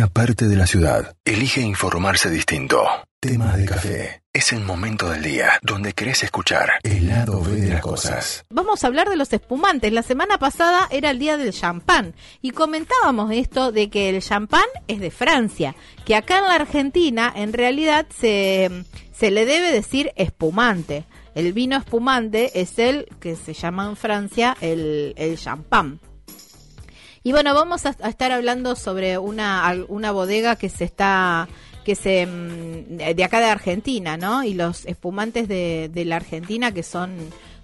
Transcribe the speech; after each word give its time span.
una 0.00 0.08
parte 0.08 0.48
de 0.48 0.56
la 0.56 0.66
ciudad 0.66 1.14
elige 1.26 1.60
informarse 1.60 2.30
distinto. 2.30 2.82
Tema 3.20 3.54
de 3.54 3.66
café. 3.66 4.22
Es 4.32 4.50
el 4.54 4.60
momento 4.60 5.10
del 5.10 5.22
día 5.22 5.58
donde 5.60 5.92
querés 5.92 6.22
escuchar 6.22 6.70
el 6.84 7.08
lado 7.08 7.42
B 7.42 7.56
de 7.56 7.68
las 7.68 7.82
cosas. 7.82 8.46
Vamos 8.48 8.82
a 8.82 8.86
hablar 8.86 9.10
de 9.10 9.16
los 9.16 9.30
espumantes. 9.30 9.92
La 9.92 10.02
semana 10.02 10.38
pasada 10.38 10.88
era 10.90 11.10
el 11.10 11.18
día 11.18 11.36
del 11.36 11.52
champán 11.52 12.14
y 12.40 12.52
comentábamos 12.52 13.30
esto 13.30 13.72
de 13.72 13.90
que 13.90 14.08
el 14.08 14.22
champán 14.22 14.64
es 14.88 15.00
de 15.00 15.10
Francia, 15.10 15.76
que 16.06 16.16
acá 16.16 16.38
en 16.38 16.44
la 16.44 16.54
Argentina 16.54 17.30
en 17.36 17.52
realidad 17.52 18.06
se, 18.08 18.86
se 19.12 19.30
le 19.30 19.44
debe 19.44 19.70
decir 19.70 20.12
espumante. 20.16 21.04
El 21.34 21.52
vino 21.52 21.76
espumante 21.76 22.58
es 22.58 22.78
el 22.78 23.06
que 23.20 23.36
se 23.36 23.52
llama 23.52 23.84
en 23.84 23.96
Francia 23.96 24.56
el, 24.62 25.12
el 25.18 25.36
champán. 25.36 26.00
Y 27.22 27.32
bueno, 27.32 27.54
vamos 27.54 27.84
a, 27.86 27.94
a 28.00 28.08
estar 28.08 28.32
hablando 28.32 28.76
sobre 28.76 29.18
una, 29.18 29.72
una 29.88 30.10
bodega 30.12 30.56
que 30.56 30.68
se 30.68 30.84
está 30.84 31.48
que 31.84 31.94
se 31.94 32.26
mm, 32.26 33.14
de 33.14 33.24
acá 33.24 33.40
de 33.40 33.46
Argentina, 33.46 34.16
¿no? 34.16 34.44
Y 34.44 34.54
los 34.54 34.86
espumantes 34.86 35.48
de, 35.48 35.90
de 35.92 36.04
la 36.04 36.16
Argentina 36.16 36.72
que 36.72 36.82
son 36.82 37.16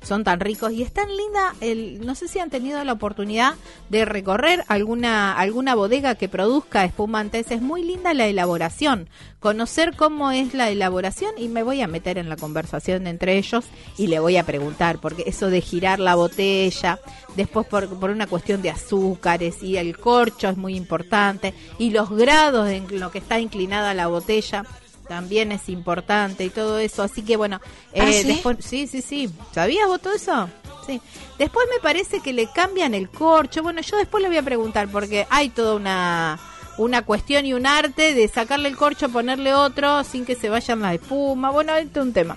son 0.06 0.24
tan 0.24 0.40
ricos 0.40 0.72
y 0.72 0.82
es 0.82 0.92
tan 0.92 1.08
linda 1.08 1.54
el 1.60 2.06
no 2.06 2.14
sé 2.14 2.28
si 2.28 2.38
han 2.38 2.48
tenido 2.48 2.82
la 2.84 2.92
oportunidad 2.92 3.54
de 3.88 4.04
recorrer 4.04 4.64
alguna 4.68 5.32
alguna 5.32 5.74
bodega 5.74 6.14
que 6.14 6.28
produzca 6.28 6.84
espumantes 6.84 7.50
es 7.50 7.60
muy 7.60 7.82
linda 7.82 8.14
la 8.14 8.26
elaboración. 8.26 9.08
Conocer 9.40 9.94
cómo 9.96 10.30
es 10.30 10.54
la 10.54 10.70
elaboración 10.70 11.32
y 11.36 11.48
me 11.48 11.62
voy 11.62 11.80
a 11.82 11.86
meter 11.86 12.18
en 12.18 12.28
la 12.28 12.36
conversación 12.36 13.06
entre 13.06 13.36
ellos 13.36 13.66
y 13.98 14.06
le 14.06 14.18
voy 14.18 14.36
a 14.36 14.44
preguntar 14.44 15.00
porque 15.00 15.24
eso 15.26 15.50
de 15.50 15.60
girar 15.60 15.98
la 15.98 16.14
botella 16.14 17.00
después 17.36 17.66
por, 17.66 17.88
por 17.98 18.10
una 18.10 18.26
cuestión 18.26 18.62
de 18.62 18.70
azúcares 18.70 19.62
y 19.62 19.76
el 19.76 19.98
corcho 19.98 20.48
es 20.48 20.56
muy 20.56 20.76
importante 20.76 21.52
y 21.78 21.90
los 21.90 22.10
grados 22.10 22.68
en 22.68 23.00
lo 23.00 23.10
que 23.10 23.18
está 23.18 23.38
inclinada 23.40 23.94
la 23.94 24.06
botella 24.06 24.64
también 25.06 25.52
es 25.52 25.68
importante 25.68 26.44
y 26.44 26.50
todo 26.50 26.78
eso. 26.78 27.02
Así 27.02 27.22
que 27.22 27.36
bueno, 27.36 27.60
eh, 27.92 28.00
¿Ah, 28.02 28.12
sí? 28.12 28.28
después, 28.28 28.58
sí, 28.60 28.86
sí, 28.86 29.02
sí. 29.02 29.30
¿Sabías 29.52 29.86
vos 29.86 30.00
todo 30.00 30.14
eso? 30.14 30.48
Sí. 30.86 31.00
Después 31.38 31.66
me 31.74 31.80
parece 31.80 32.20
que 32.20 32.32
le 32.32 32.50
cambian 32.52 32.94
el 32.94 33.08
corcho. 33.08 33.62
Bueno, 33.62 33.80
yo 33.80 33.96
después 33.96 34.22
le 34.22 34.28
voy 34.28 34.38
a 34.38 34.42
preguntar 34.42 34.88
porque 34.88 35.26
hay 35.30 35.48
toda 35.48 35.74
una 35.74 36.38
una 36.78 37.02
cuestión 37.02 37.46
y 37.46 37.54
un 37.54 37.66
arte 37.66 38.12
de 38.12 38.28
sacarle 38.28 38.68
el 38.68 38.76
corcho, 38.76 39.08
ponerle 39.08 39.54
otro 39.54 40.04
sin 40.04 40.26
que 40.26 40.34
se 40.34 40.50
vayan 40.50 40.82
las 40.82 40.94
espuma. 40.94 41.50
Bueno, 41.50 41.74
este 41.74 42.00
es 42.00 42.04
un 42.04 42.12
tema 42.12 42.36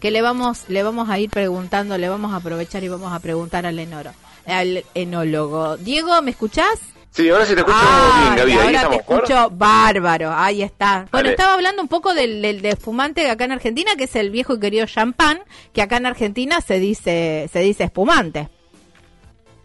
que 0.00 0.10
le 0.10 0.22
vamos 0.22 0.64
le 0.68 0.82
vamos 0.82 1.08
a 1.08 1.18
ir 1.18 1.30
preguntando, 1.30 1.96
le 1.98 2.08
vamos 2.08 2.32
a 2.32 2.36
aprovechar 2.36 2.84
y 2.84 2.88
vamos 2.88 3.12
a 3.12 3.20
preguntar 3.20 3.66
al 3.66 3.78
enoro, 3.78 4.12
al 4.46 4.84
enólogo. 4.94 5.76
Diego, 5.76 6.20
¿me 6.22 6.32
escuchás? 6.32 6.80
Sí, 7.16 7.30
ahora 7.30 7.46
sí 7.46 7.54
te 7.54 7.60
escucho 7.60 7.78
Ay, 7.80 8.22
bien, 8.24 8.36
Gaby. 8.36 8.52
Ahí 8.52 8.58
ahora 8.58 8.68
te 8.68 8.76
estamos. 8.76 9.02
¿por? 9.04 9.16
escucho 9.24 9.50
bárbaro, 9.50 10.30
ahí 10.34 10.62
está. 10.62 11.06
Bueno, 11.10 11.24
Dale. 11.24 11.30
estaba 11.30 11.54
hablando 11.54 11.80
un 11.80 11.88
poco 11.88 12.12
del, 12.12 12.42
del, 12.42 12.60
del 12.60 12.72
espumante 12.72 13.30
acá 13.30 13.44
en 13.46 13.52
Argentina, 13.52 13.92
que 13.96 14.04
es 14.04 14.14
el 14.16 14.30
viejo 14.30 14.54
y 14.54 14.60
querido 14.60 14.84
champán, 14.86 15.40
que 15.72 15.80
acá 15.80 15.96
en 15.96 16.04
Argentina 16.06 16.60
se 16.60 16.78
dice 16.78 17.48
se 17.50 17.60
dice 17.60 17.84
espumante. 17.84 18.50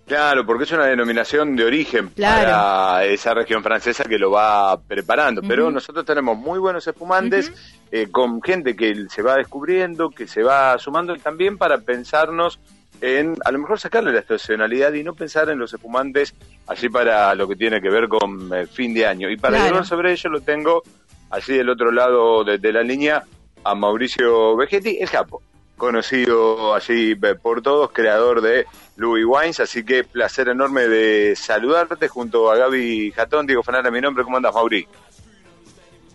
Claro, 0.08 0.46
porque 0.46 0.66
es 0.66 0.72
una 0.74 0.86
denominación 0.88 1.56
de 1.56 1.64
origen 1.64 2.10
Claro. 2.10 2.52
para 2.52 3.06
esa 3.06 3.34
región 3.34 3.64
francesa 3.64 4.04
que 4.04 4.18
lo 4.18 4.32
va 4.32 4.78
preparando. 4.82 5.42
Pero 5.42 5.72
nosotros 5.72 6.04
tenemos 6.06 6.38
muy 6.38 6.60
buenos 6.60 6.86
espumantes 6.86 7.52
eh, 7.92 8.08
con 8.12 8.42
gente 8.42 8.76
que 8.76 9.06
se 9.10 9.22
va 9.22 9.36
descubriendo, 9.36 10.10
que 10.10 10.28
se 10.28 10.44
va 10.44 10.78
sumando 10.80 11.16
y 11.16 11.20
también 11.20 11.58
para 11.58 11.78
pensarnos 11.80 12.60
en 13.02 13.36
a 13.44 13.52
lo 13.52 13.60
mejor 13.60 13.80
sacarle 13.80 14.12
la 14.14 14.20
estacionalidad 14.20 14.94
y 14.94 15.04
no 15.04 15.14
pensar 15.16 15.50
en 15.50 15.58
los 15.60 15.74
espumantes 15.74 16.34
así 16.68 16.88
para 16.88 17.34
lo 17.36 17.48
que 17.48 17.56
tiene 17.56 17.82
que 17.82 17.90
ver 17.90 18.08
con 18.08 18.54
eh, 18.54 18.68
fin 18.68 18.94
de 18.94 19.06
año. 19.08 19.30
Y 19.30 19.38
para 19.38 19.56
Claro. 19.58 19.70
hablar 19.70 19.86
sobre 19.86 20.12
ello 20.12 20.30
lo 20.30 20.42
tengo 20.42 20.84
así 21.32 21.54
del 21.54 21.70
otro 21.70 21.92
lado 21.92 22.44
de, 22.44 22.58
de 22.60 22.72
la 22.72 22.84
línea 22.84 23.24
a 23.64 23.76
Mauricio 23.76 24.56
Vegetti, 24.56 24.98
el 25.00 25.10
capo, 25.10 25.42
conocido 25.78 26.74
así 26.76 27.16
eh, 27.22 27.36
por 27.36 27.62
todos, 27.62 27.92
creador 27.92 28.42
de 28.42 28.66
Louis 28.98 29.26
Wines, 29.28 29.60
así 29.60 29.84
que 29.84 30.04
placer 30.04 30.48
enorme 30.50 30.88
de 30.88 31.36
saludarte 31.36 32.08
junto 32.08 32.52
a 32.52 32.56
Gaby 32.58 33.12
Jatón, 33.12 33.46
Diego 33.48 33.64
Fanara, 33.64 33.90
mi 33.92 34.00
nombre, 34.02 34.24
¿cómo 34.24 34.38
andas, 34.38 34.54
Mauri? 34.54 34.88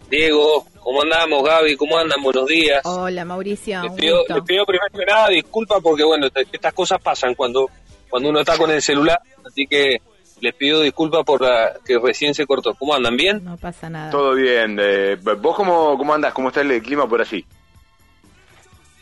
Diego, 0.09 0.65
¿cómo 0.81 1.03
andamos? 1.03 1.43
Gaby, 1.43 1.77
¿cómo 1.77 1.99
andan? 1.99 2.22
Buenos 2.22 2.47
días. 2.47 2.81
Hola 2.84 3.25
Mauricio, 3.25 3.83
les, 3.83 3.93
pido, 3.93 4.19
gusto. 4.19 4.34
les 4.34 4.44
pido 4.44 4.65
primero 4.65 4.87
que 4.93 5.05
nada 5.05 5.28
disculpas 5.28 5.81
porque, 5.83 6.05
bueno, 6.05 6.28
estas 6.53 6.72
cosas 6.75 7.00
pasan 7.03 7.34
cuando, 7.34 7.69
cuando 8.09 8.28
uno 8.28 8.41
está 8.41 8.56
con 8.56 8.71
el 8.71 8.81
celular, 8.81 9.19
así 9.45 9.66
que 9.66 10.00
les 10.41 10.55
pido 10.55 10.83
disculpas 10.83 11.25
por 11.25 11.43
la 11.43 11.72
que 11.84 11.99
recién 11.99 12.34
se 12.34 12.47
cortó. 12.47 12.75
¿Cómo 12.75 12.95
andan? 12.95 13.16
¿Bien? 13.16 13.43
No 13.45 13.56
pasa 13.56 13.91
nada. 13.91 14.11
Todo 14.11 14.34
bien, 14.34 14.78
eh, 14.81 15.16
¿vos 15.16 15.56
cómo, 15.56 15.99
cómo 15.99 16.15
andás? 16.15 16.33
¿Cómo 16.33 16.49
está 16.49 16.61
el 16.61 16.81
clima 16.83 17.09
por 17.09 17.21
allí? 17.21 17.45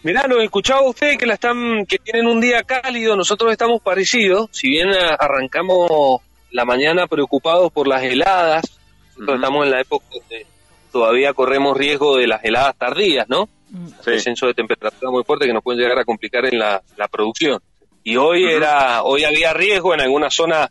Mirá, 0.05 0.27
lo 0.27 0.41
escuchaba 0.41 0.83
ustedes 0.83 1.19
que 1.19 1.27
la 1.27 1.35
están, 1.35 1.87
que 1.87 1.99
tienen 1.99 2.27
un 2.27 2.41
día 2.41 2.63
cálido, 2.63 3.17
nosotros 3.17 3.53
estamos 3.53 3.83
parecidos, 3.83 4.49
si 4.53 4.69
bien 4.69 4.89
arrancamos 5.19 6.21
la 6.51 6.65
mañana 6.65 7.07
preocupados 7.07 7.73
por 7.73 7.89
las 7.89 8.03
heladas, 8.03 8.79
estamos 9.17 9.65
en 9.65 9.71
la 9.71 9.81
época 9.81 10.05
donde 10.13 10.47
todavía 10.95 11.35
corremos 11.35 11.77
riesgo 11.77 12.17
de 12.17 12.29
las 12.29 12.45
heladas 12.45 12.77
tardías, 12.79 13.29
¿no? 13.29 13.49
Mm. 13.71 13.89
Sí. 14.05 14.11
descenso 14.13 14.47
de 14.47 14.55
temperatura 14.55 15.11
muy 15.11 15.25
fuerte 15.25 15.45
que 15.45 15.53
nos 15.53 15.65
pueden 15.65 15.81
llegar 15.81 15.99
a 15.99 16.05
complicar 16.05 16.47
en 16.47 16.57
la, 16.57 16.81
la 16.97 17.09
producción. 17.09 17.61
Y 18.05 18.17
hoy 18.17 18.45
era, 18.45 19.03
hoy 19.03 19.25
había 19.25 19.53
riesgo, 19.53 19.93
en 19.93 20.03
algunas 20.03 20.33
zonas 20.33 20.71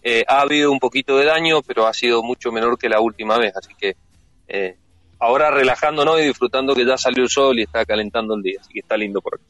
eh, 0.00 0.22
ha 0.28 0.42
habido 0.42 0.70
un 0.70 0.78
poquito 0.78 1.16
de 1.16 1.24
daño, 1.24 1.60
pero 1.62 1.88
ha 1.88 1.92
sido 1.92 2.22
mucho 2.22 2.52
menor 2.52 2.78
que 2.78 2.88
la 2.88 3.00
última 3.00 3.36
vez, 3.36 3.56
así 3.56 3.74
que 3.74 3.96
eh, 4.46 4.76
ahora 5.18 5.50
relajándonos 5.50 6.20
y 6.20 6.26
disfrutando 6.26 6.72
que 6.72 6.86
ya 6.86 6.96
salió 6.96 7.24
el 7.24 7.30
sol 7.30 7.58
y 7.58 7.62
está 7.62 7.84
calentando 7.84 8.36
el 8.36 8.42
día, 8.42 8.60
así 8.60 8.72
que 8.72 8.78
está 8.78 8.96
lindo 8.96 9.20
por 9.20 9.40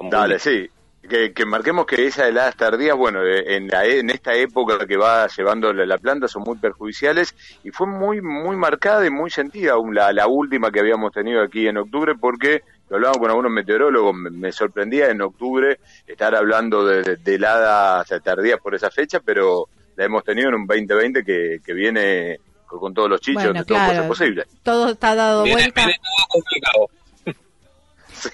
muy 0.00 0.10
Dale, 0.10 0.38
sí. 0.38 0.68
Que, 1.08 1.32
que 1.32 1.44
marquemos 1.44 1.84
que 1.84 2.06
esas 2.06 2.28
heladas 2.28 2.54
tardías, 2.56 2.96
bueno, 2.96 3.24
eh, 3.24 3.56
en, 3.56 3.66
la, 3.66 3.84
en 3.84 4.08
esta 4.10 4.34
época 4.34 4.86
que 4.86 4.96
va 4.96 5.26
llevando 5.26 5.72
la, 5.72 5.84
la 5.84 5.98
planta 5.98 6.28
son 6.28 6.42
muy 6.44 6.56
perjudiciales 6.58 7.34
y 7.64 7.70
fue 7.70 7.88
muy 7.88 8.20
muy 8.22 8.54
marcada 8.56 9.04
y 9.04 9.10
muy 9.10 9.28
sentida 9.28 9.72
aún 9.72 9.96
la, 9.96 10.12
la 10.12 10.28
última 10.28 10.70
que 10.70 10.78
habíamos 10.78 11.12
tenido 11.12 11.42
aquí 11.42 11.66
en 11.66 11.76
octubre 11.78 12.14
porque 12.14 12.62
lo 12.88 12.96
hablamos 12.96 13.18
con 13.18 13.30
algunos 13.30 13.50
meteorólogos, 13.50 14.14
me, 14.14 14.30
me 14.30 14.52
sorprendía 14.52 15.08
en 15.10 15.22
octubre 15.22 15.80
estar 16.06 16.36
hablando 16.36 16.84
de, 16.86 17.02
de- 17.02 17.16
de 17.16 17.34
heladas 17.34 18.06
tardías 18.22 18.60
por 18.60 18.74
esa 18.76 18.90
fecha, 18.90 19.18
pero 19.18 19.68
la 19.96 20.04
hemos 20.04 20.22
tenido 20.22 20.50
en 20.50 20.54
un 20.54 20.66
2020 20.68 21.24
que, 21.24 21.58
que 21.66 21.72
viene 21.74 22.38
con, 22.64 22.78
con 22.78 22.94
todos 22.94 23.10
los 23.10 23.20
chichos, 23.20 23.42
Bueno, 23.42 23.58
de 23.60 23.64
todo 23.66 23.78
claro. 23.78 24.06
posible. 24.06 24.44
Todo 24.62 24.90
está 24.90 25.16
dado 25.16 25.42
Viene, 25.42 25.62
vuelta. 25.62 25.80
viene 25.84 25.98
todo 26.00 26.26
complicado. 26.28 26.88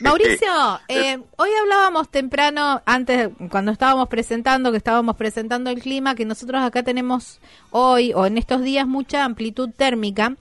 Mauricio, 0.00 0.48
eh, 0.88 1.18
hoy 1.36 1.50
hablábamos 1.60 2.10
temprano, 2.10 2.82
antes, 2.86 3.30
cuando 3.50 3.72
estábamos 3.72 4.08
presentando, 4.08 4.70
que 4.70 4.78
estábamos 4.78 5.16
presentando 5.16 5.70
el 5.70 5.80
clima, 5.80 6.14
que 6.14 6.24
nosotros 6.24 6.62
acá 6.62 6.82
tenemos 6.82 7.40
hoy 7.70 8.12
o 8.14 8.26
en 8.26 8.38
estos 8.38 8.62
días 8.62 8.86
mucha 8.86 9.24
amplitud 9.24 9.70
térmica. 9.76 10.36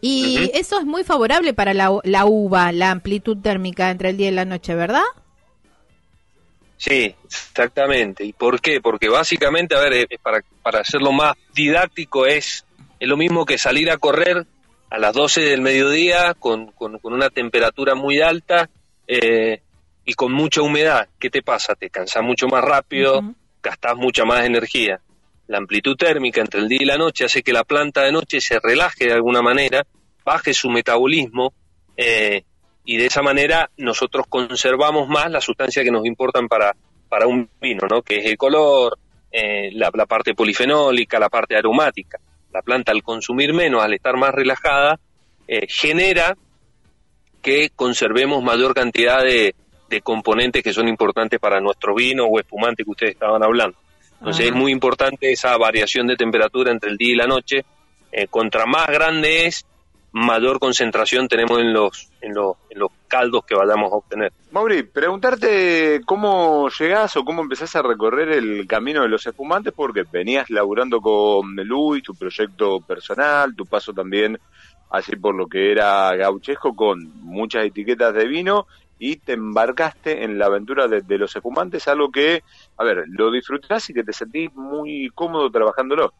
Y 0.00 0.50
eso 0.54 0.78
es 0.78 0.86
muy 0.86 1.02
favorable 1.02 1.54
para 1.54 1.74
la, 1.74 1.90
la 2.04 2.24
uva, 2.24 2.70
la 2.70 2.92
amplitud 2.92 3.38
térmica 3.38 3.90
entre 3.90 4.10
el 4.10 4.16
día 4.16 4.28
y 4.28 4.32
la 4.32 4.44
noche, 4.44 4.76
¿verdad? 4.76 5.02
Sí, 6.76 7.16
exactamente. 7.24 8.24
¿Y 8.24 8.32
por 8.32 8.60
qué? 8.60 8.80
Porque 8.80 9.08
básicamente, 9.08 9.74
a 9.74 9.80
ver, 9.80 9.92
eh, 9.94 10.18
para, 10.22 10.44
para 10.62 10.80
hacerlo 10.80 11.10
más 11.10 11.34
didáctico, 11.52 12.26
es, 12.26 12.64
es 13.00 13.08
lo 13.08 13.16
mismo 13.16 13.44
que 13.44 13.58
salir 13.58 13.90
a 13.90 13.98
correr 13.98 14.46
a 14.90 14.98
las 14.98 15.12
12 15.12 15.42
del 15.42 15.60
mediodía 15.60 16.34
con, 16.34 16.72
con, 16.72 16.98
con 16.98 17.12
una 17.12 17.30
temperatura 17.30 17.94
muy 17.94 18.20
alta 18.20 18.68
eh, 19.06 19.60
y 20.04 20.14
con 20.14 20.32
mucha 20.32 20.62
humedad. 20.62 21.08
¿Qué 21.18 21.30
te 21.30 21.42
pasa? 21.42 21.74
Te 21.74 21.90
cansas 21.90 22.22
mucho 22.22 22.46
más 22.46 22.64
rápido, 22.64 23.18
Ujú. 23.18 23.34
gastas 23.62 23.96
mucha 23.96 24.24
más 24.24 24.44
energía. 24.44 25.00
La 25.46 25.58
amplitud 25.58 25.96
térmica 25.96 26.40
entre 26.40 26.60
el 26.60 26.68
día 26.68 26.82
y 26.82 26.86
la 26.86 26.96
noche 26.96 27.24
hace 27.24 27.42
que 27.42 27.52
la 27.52 27.64
planta 27.64 28.02
de 28.02 28.12
noche 28.12 28.40
se 28.40 28.58
relaje 28.62 29.06
de 29.06 29.14
alguna 29.14 29.42
manera, 29.42 29.86
baje 30.24 30.52
su 30.52 30.68
metabolismo 30.68 31.52
eh, 31.96 32.42
y 32.84 32.96
de 32.96 33.06
esa 33.06 33.22
manera 33.22 33.70
nosotros 33.76 34.26
conservamos 34.28 35.08
más 35.08 35.30
las 35.30 35.44
sustancias 35.44 35.84
que 35.84 35.90
nos 35.90 36.06
importan 36.06 36.48
para, 36.48 36.74
para 37.08 37.26
un 37.26 37.48
vino, 37.60 37.86
¿no? 37.90 38.02
que 38.02 38.16
es 38.16 38.26
el 38.26 38.36
color, 38.36 38.98
eh, 39.30 39.70
la, 39.72 39.90
la 39.92 40.06
parte 40.06 40.34
polifenólica, 40.34 41.18
la 41.18 41.28
parte 41.28 41.56
aromática. 41.56 42.18
La 42.52 42.62
planta 42.62 42.92
al 42.92 43.02
consumir 43.02 43.52
menos, 43.52 43.82
al 43.82 43.94
estar 43.94 44.16
más 44.16 44.30
relajada, 44.30 44.98
eh, 45.46 45.66
genera 45.68 46.36
que 47.42 47.70
conservemos 47.74 48.42
mayor 48.42 48.74
cantidad 48.74 49.22
de, 49.22 49.54
de 49.88 50.00
componentes 50.00 50.62
que 50.62 50.72
son 50.72 50.88
importantes 50.88 51.38
para 51.40 51.60
nuestro 51.60 51.94
vino 51.94 52.24
o 52.24 52.38
espumante 52.38 52.84
que 52.84 52.90
ustedes 52.90 53.12
estaban 53.12 53.42
hablando. 53.42 53.76
Entonces 54.18 54.46
es 54.46 54.52
muy 54.52 54.72
importante 54.72 55.30
esa 55.32 55.56
variación 55.56 56.06
de 56.06 56.16
temperatura 56.16 56.72
entre 56.72 56.90
el 56.90 56.96
día 56.96 57.12
y 57.12 57.16
la 57.16 57.26
noche. 57.26 57.64
Eh, 58.10 58.26
contra 58.26 58.66
más 58.66 58.86
grande 58.88 59.46
es, 59.46 59.64
mayor 60.12 60.58
concentración 60.58 61.28
tenemos 61.28 61.60
en 61.60 61.72
los, 61.72 62.10
en 62.20 62.34
los, 62.34 62.56
en 62.70 62.78
los 62.78 62.90
caldos 63.06 63.44
que 63.44 63.54
vayamos 63.54 63.92
a 63.92 63.96
obtener. 63.96 64.32
Mauri, 64.50 64.82
preguntarte 64.82 66.00
cómo 66.06 66.68
llegás 66.70 67.16
o 67.16 67.24
cómo 67.24 67.42
empezás 67.42 67.76
a 67.76 67.82
recorrer 67.82 68.30
el 68.30 68.66
camino 68.66 69.02
de 69.02 69.08
los 69.08 69.26
espumantes, 69.26 69.72
porque 69.74 70.04
venías 70.10 70.50
laburando 70.50 71.00
con 71.00 71.54
Luis, 71.56 72.02
tu 72.02 72.14
proyecto 72.14 72.80
personal, 72.80 73.54
tu 73.54 73.66
paso 73.66 73.92
también 73.92 74.38
así 74.90 75.16
por 75.16 75.34
lo 75.34 75.46
que 75.46 75.70
era 75.72 76.14
gauchesco 76.16 76.74
con 76.74 77.10
muchas 77.22 77.66
etiquetas 77.66 78.14
de 78.14 78.26
vino 78.26 78.66
y 78.98 79.16
te 79.16 79.34
embarcaste 79.34 80.24
en 80.24 80.38
la 80.38 80.46
aventura 80.46 80.88
de, 80.88 81.18
los 81.18 81.34
espumantes, 81.34 81.86
algo 81.86 82.10
que, 82.10 82.42
a 82.76 82.84
ver, 82.84 83.04
lo 83.06 83.30
disfrutás 83.30 83.88
y 83.90 83.94
que 83.94 84.02
te 84.02 84.12
sentís 84.12 84.52
muy 84.54 85.08
cómodo 85.14 85.50
trabajándolo. 85.50 86.12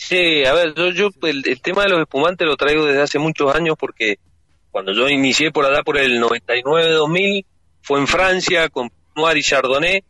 Sí, 0.00 0.46
a 0.46 0.54
ver, 0.54 0.72
yo, 0.74 0.88
yo 0.92 1.10
el, 1.24 1.60
tema 1.60 1.82
de 1.82 1.90
los 1.90 2.00
espumantes 2.00 2.46
lo 2.46 2.56
traigo 2.56 2.86
desde 2.86 3.02
hace 3.02 3.18
muchos 3.18 3.54
años 3.54 3.76
porque 3.78 4.18
cuando 4.70 4.92
yo 4.92 5.06
inicié 5.10 5.52
por 5.52 5.66
allá 5.66 5.82
por 5.82 5.98
el 5.98 6.18
99-2000 6.22 7.44
fue 7.82 7.98
en 8.00 8.06
Francia 8.06 8.70
con 8.70 8.90
Noir 9.14 9.36
y 9.36 9.42
Chardonnay 9.42 10.02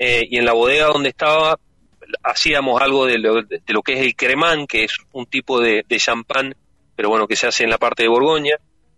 eh, 0.00 0.26
y 0.28 0.38
en 0.38 0.44
la 0.44 0.52
bodega 0.52 0.86
donde 0.86 1.10
estaba 1.10 1.60
hacíamos 2.24 2.82
algo 2.82 3.06
de 3.06 3.18
lo, 3.18 3.42
de 3.44 3.62
lo, 3.68 3.82
que 3.82 3.92
es 3.92 4.00
el 4.00 4.16
cremán, 4.16 4.66
que 4.66 4.82
es 4.82 4.96
un 5.12 5.26
tipo 5.26 5.60
de, 5.60 5.84
de 5.88 5.96
champán, 5.96 6.56
pero 6.96 7.08
bueno, 7.08 7.28
que 7.28 7.36
se 7.36 7.46
hace 7.46 7.62
en 7.62 7.70
la 7.70 7.78
parte 7.78 8.02
de 8.02 8.08
Borgoña 8.08 8.56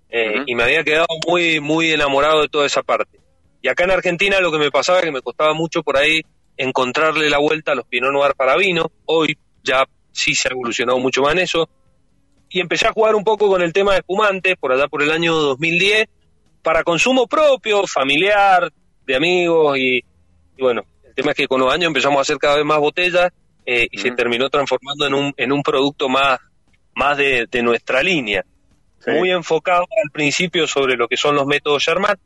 eh, 0.09 0.45
y 0.47 0.55
me 0.55 0.63
había 0.63 0.83
quedado 0.83 1.09
muy, 1.27 1.61
muy 1.61 1.93
enamorado 1.93 2.41
de 2.41 2.49
toda 2.49 2.65
esa 2.65 2.83
parte. 2.83 3.21
Y 3.61 3.69
acá 3.69 3.85
en 3.85 3.91
Argentina 3.91 4.41
lo 4.41 4.51
que 4.51 4.59
me 4.59 4.71
pasaba 4.71 5.01
es 5.01 5.05
que 5.05 5.13
me 5.13 5.21
costaba 5.21 5.53
mucho 5.53 5.83
por 5.83 5.99
ahí 5.99 6.23
encontrarle 6.57 7.29
la 7.29 7.39
vuelta 7.39 7.73
a 7.73 7.75
los 7.75 7.87
Pinot 7.87 8.13
Noir 8.13 8.35
para 8.35 8.57
vino. 8.57 8.91
Hoy 9.05 9.37
ya 9.63 9.87
sí 10.13 10.35
se 10.35 10.49
ha 10.49 10.53
evolucionado 10.53 10.99
mucho 10.99 11.23
más 11.23 11.33
en 11.33 11.41
eso. 11.41 11.69
Y 12.51 12.61
empecé 12.61 12.87
a 12.87 12.93
jugar 12.93 13.15
un 13.15 13.25
poco 13.25 13.49
con 13.49 13.63
el 13.63 13.73
tema 13.73 13.93
de 13.93 13.99
espumantes 13.99 14.57
por 14.57 14.73
allá 14.73 14.89
por 14.89 15.03
el 15.03 15.11
año 15.11 15.35
2010 15.35 16.09
para 16.63 16.83
consumo 16.83 17.27
propio, 17.27 17.87
familiar, 17.87 18.73
de 19.07 19.17
amigos 19.17 19.79
y, 19.79 20.03
bueno, 20.59 20.83
el 21.05 21.15
tema 21.15 21.31
es 21.31 21.37
que 21.37 21.49
con 21.49 21.61
los 21.61 21.73
años 21.73 21.89
empezamos 21.89 22.19
a 22.19 22.23
hacer 22.23 22.39
cada 22.39 22.57
vez 22.57 22.65
más 22.65 22.79
botellas 22.79 23.31
eh, 23.65 23.87
y 23.91 23.99
se 23.99 24.11
terminó 24.13 24.49
transformando 24.51 25.07
en 25.07 25.15
un, 25.15 25.35
en 25.37 25.53
un 25.53 25.63
producto 25.63 26.09
más, 26.09 26.39
más 26.95 27.17
de 27.17 27.63
nuestra 27.63 28.03
línea. 28.03 28.45
Muy 29.07 29.31
enfocado 29.31 29.87
al 30.05 30.11
principio 30.11 30.67
sobre 30.67 30.97
lo 30.97 31.09
que 31.09 31.17
son 31.17 31.35
los 31.35 31.47
métodos 31.47 31.83
Charmat, 31.83 32.19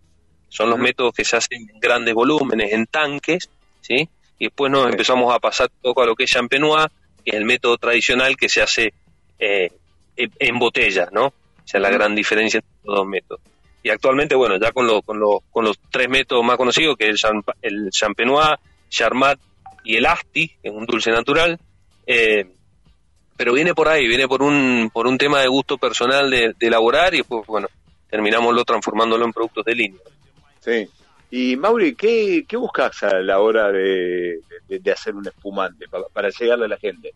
son 0.49 0.71
los 0.71 0.79
métodos 0.79 1.15
que 1.15 1.25
se 1.25 1.37
hacen 1.37 1.69
en 1.69 1.81
grandes 1.81 2.15
volúmenes, 2.15 2.73
en 2.73 2.87
tanques, 2.87 3.49
¿sí? 3.81 4.09
Y 4.39 4.47
después 4.47 4.73
nos 4.73 4.91
empezamos 4.91 5.33
a 5.33 5.39
pasar 5.39 5.71
un 5.77 5.81
poco 5.83 6.03
a 6.03 6.07
lo 6.07 6.15
que 6.15 6.25
es 6.25 6.31
Champenois, 6.31 6.89
que 7.23 7.31
es 7.31 7.37
el 7.37 7.45
método 7.45 7.79
tradicional 7.79 8.37
que 8.37 8.49
se 8.49 8.63
hace 8.63 8.93
eh, 9.39 9.71
en 10.17 10.59
botellas, 10.59 11.11
¿no? 11.13 11.27
O 11.27 11.67
sea, 11.67 11.81
la 11.81 11.91
gran 11.91 12.15
diferencia 12.15 12.59
entre 12.59 12.73
los 12.85 12.97
dos 12.97 13.07
métodos. 13.07 13.41
Y 13.83 13.91
actualmente, 13.91 14.35
bueno, 14.35 14.57
ya 14.61 14.73
con, 14.73 14.87
con, 15.03 15.21
con 15.51 15.65
los 15.65 15.79
tres 15.91 16.09
métodos 16.09 16.45
más 16.45 16.57
conocidos, 16.57 16.97
que 16.97 17.11
es 17.11 17.23
el, 17.63 17.91
Champenois, 17.91 18.57
Charmat 18.89 19.39
y 19.85 19.97
el 19.97 20.07
Asti, 20.07 20.49
que 20.49 20.69
es 20.69 20.73
un 20.73 20.87
dulce 20.87 21.11
natural, 21.11 21.59
eh, 22.07 22.47
pero 23.37 23.55
viene 23.55 23.75
por 23.75 23.89
ahí, 23.89 24.07
viene 24.07 24.29
por 24.29 24.43
un, 24.43 24.91
por 24.93 25.07
un 25.07 25.19
tema 25.19 25.41
de 25.41 25.49
gusto 25.49 25.79
personal 25.79 26.31
de, 26.31 26.55
elaborar 26.61 27.15
y 27.15 27.19
después, 27.19 27.45
bueno, 27.47 27.69
terminámoslo 28.09 28.65
transformándolo 28.65 29.25
en 29.25 29.33
productos 29.33 29.65
de 29.65 29.75
línea. 29.75 30.01
Sí. 30.61 30.89
Y 31.35 31.57
Mauri, 31.57 31.95
¿qué, 31.95 32.45
qué 32.47 32.59
buscas 32.59 33.03
a 33.05 33.21
la 33.21 33.41
hora 33.41 33.73
de, 33.73 34.39
hacer 34.93 35.15
un 35.15 35.27
espumante 35.27 35.87
para, 35.89 36.29
llegarle 36.29 36.67
a 36.67 36.69
la 36.69 36.77
gente? 36.77 37.11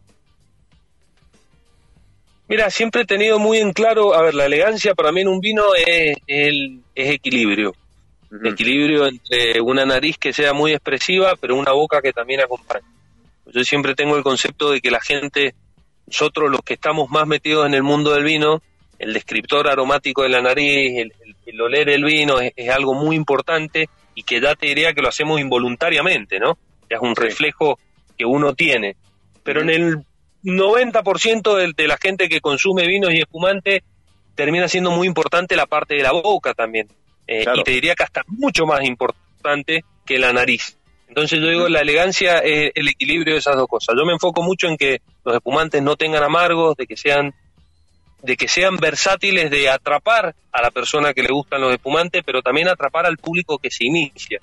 Mira, 2.48 2.70
siempre 2.70 3.02
he 3.02 3.04
tenido 3.04 3.38
muy 3.38 3.58
en 3.58 3.74
claro, 3.74 4.14
a 4.14 4.22
ver, 4.22 4.34
la 4.34 4.46
elegancia 4.46 4.94
para 4.94 5.12
mí 5.12 5.20
en 5.20 5.28
un 5.28 5.40
vino 5.40 5.74
es, 5.74 6.16
el, 6.26 6.80
es 6.94 7.10
equilibrio. 7.10 7.74
Equilibrio 8.42 9.06
entre 9.06 9.60
una 9.60 9.84
nariz 9.84 10.16
que 10.16 10.32
sea 10.32 10.54
muy 10.54 10.72
expresiva, 10.72 11.34
pero 11.38 11.54
una 11.54 11.72
boca 11.72 12.00
que 12.00 12.14
también 12.14 12.40
acompañe. 12.40 12.86
Yo 13.44 13.64
siempre 13.64 13.94
tengo 13.94 14.16
el 14.16 14.22
concepto 14.22 14.70
de 14.70 14.80
que 14.80 14.90
la 14.90 15.00
gente 15.02 15.54
nosotros 16.06 16.50
los 16.50 16.60
que 16.62 16.74
estamos 16.74 17.10
más 17.10 17.26
metidos 17.26 17.66
en 17.66 17.74
el 17.74 17.82
mundo 17.82 18.14
del 18.14 18.24
vino, 18.24 18.62
el 18.98 19.12
descriptor 19.12 19.69
aromático 19.69 20.22
de 20.22 20.30
la 20.30 20.40
nariz, 20.40 21.12
el, 21.44 21.60
oler 21.60 21.90
el 21.90 22.04
vino 22.04 22.40
es, 22.40 22.69
algo 22.70 22.94
muy 22.94 23.14
importante 23.14 23.90
y 24.16 24.24
que 24.24 24.40
ya 24.40 24.56
te 24.56 24.66
diría 24.66 24.94
que 24.94 25.02
lo 25.02 25.08
hacemos 25.08 25.40
involuntariamente, 25.40 26.40
¿no? 26.40 26.58
Es 26.88 26.98
un 27.00 27.14
reflejo 27.14 27.78
que 28.18 28.24
uno 28.24 28.54
tiene. 28.54 28.96
Pero 29.44 29.60
en 29.60 29.70
el 29.70 29.98
90% 30.42 31.54
de, 31.54 31.72
de 31.76 31.86
la 31.86 31.98
gente 31.98 32.28
que 32.28 32.40
consume 32.40 32.88
vinos 32.88 33.12
y 33.12 33.18
espumantes 33.18 33.82
termina 34.34 34.68
siendo 34.68 34.90
muy 34.90 35.06
importante 35.06 35.54
la 35.54 35.66
parte 35.66 35.94
de 35.94 36.02
la 36.02 36.12
boca 36.12 36.54
también. 36.54 36.88
Eh, 37.26 37.44
y 37.54 37.62
te 37.62 37.70
diría 37.72 37.94
que 37.94 38.04
hasta 38.04 38.22
mucho 38.26 38.66
más 38.66 38.82
importante 38.84 39.84
que 40.04 40.19
la 40.19 40.32
nariz. 40.32 40.78
Entonces 41.08 41.40
yo 41.40 41.48
digo, 41.48 41.69
la 41.69 41.80
elegancia 41.80 42.38
es 42.38 42.72
el 42.74 42.88
equilibrio 42.88 43.34
de 43.34 43.40
esas 43.40 43.56
dos 43.56 43.69
cosas. 43.69 43.94
Yo 43.96 44.04
me 44.04 44.12
enfoco 44.12 44.42
mucho 44.42 44.66
en 44.66 44.76
que 44.76 45.00
los 45.24 45.34
espumantes 45.34 45.82
no 45.82 45.96
tengan 45.96 46.22
amargos, 46.22 46.76
de 46.76 46.86
que 46.86 46.96
sean 46.96 47.34
de 48.22 48.36
que 48.36 48.48
sean 48.48 48.76
versátiles 48.76 49.50
de 49.50 49.68
atrapar 49.68 50.34
a 50.52 50.62
la 50.62 50.70
persona 50.70 51.12
que 51.12 51.22
le 51.22 51.32
gustan 51.32 51.60
los 51.60 51.72
espumantes, 51.72 52.22
pero 52.24 52.42
también 52.42 52.68
atrapar 52.68 53.06
al 53.06 53.18
público 53.18 53.58
que 53.58 53.70
se 53.70 53.86
inicia. 53.86 54.40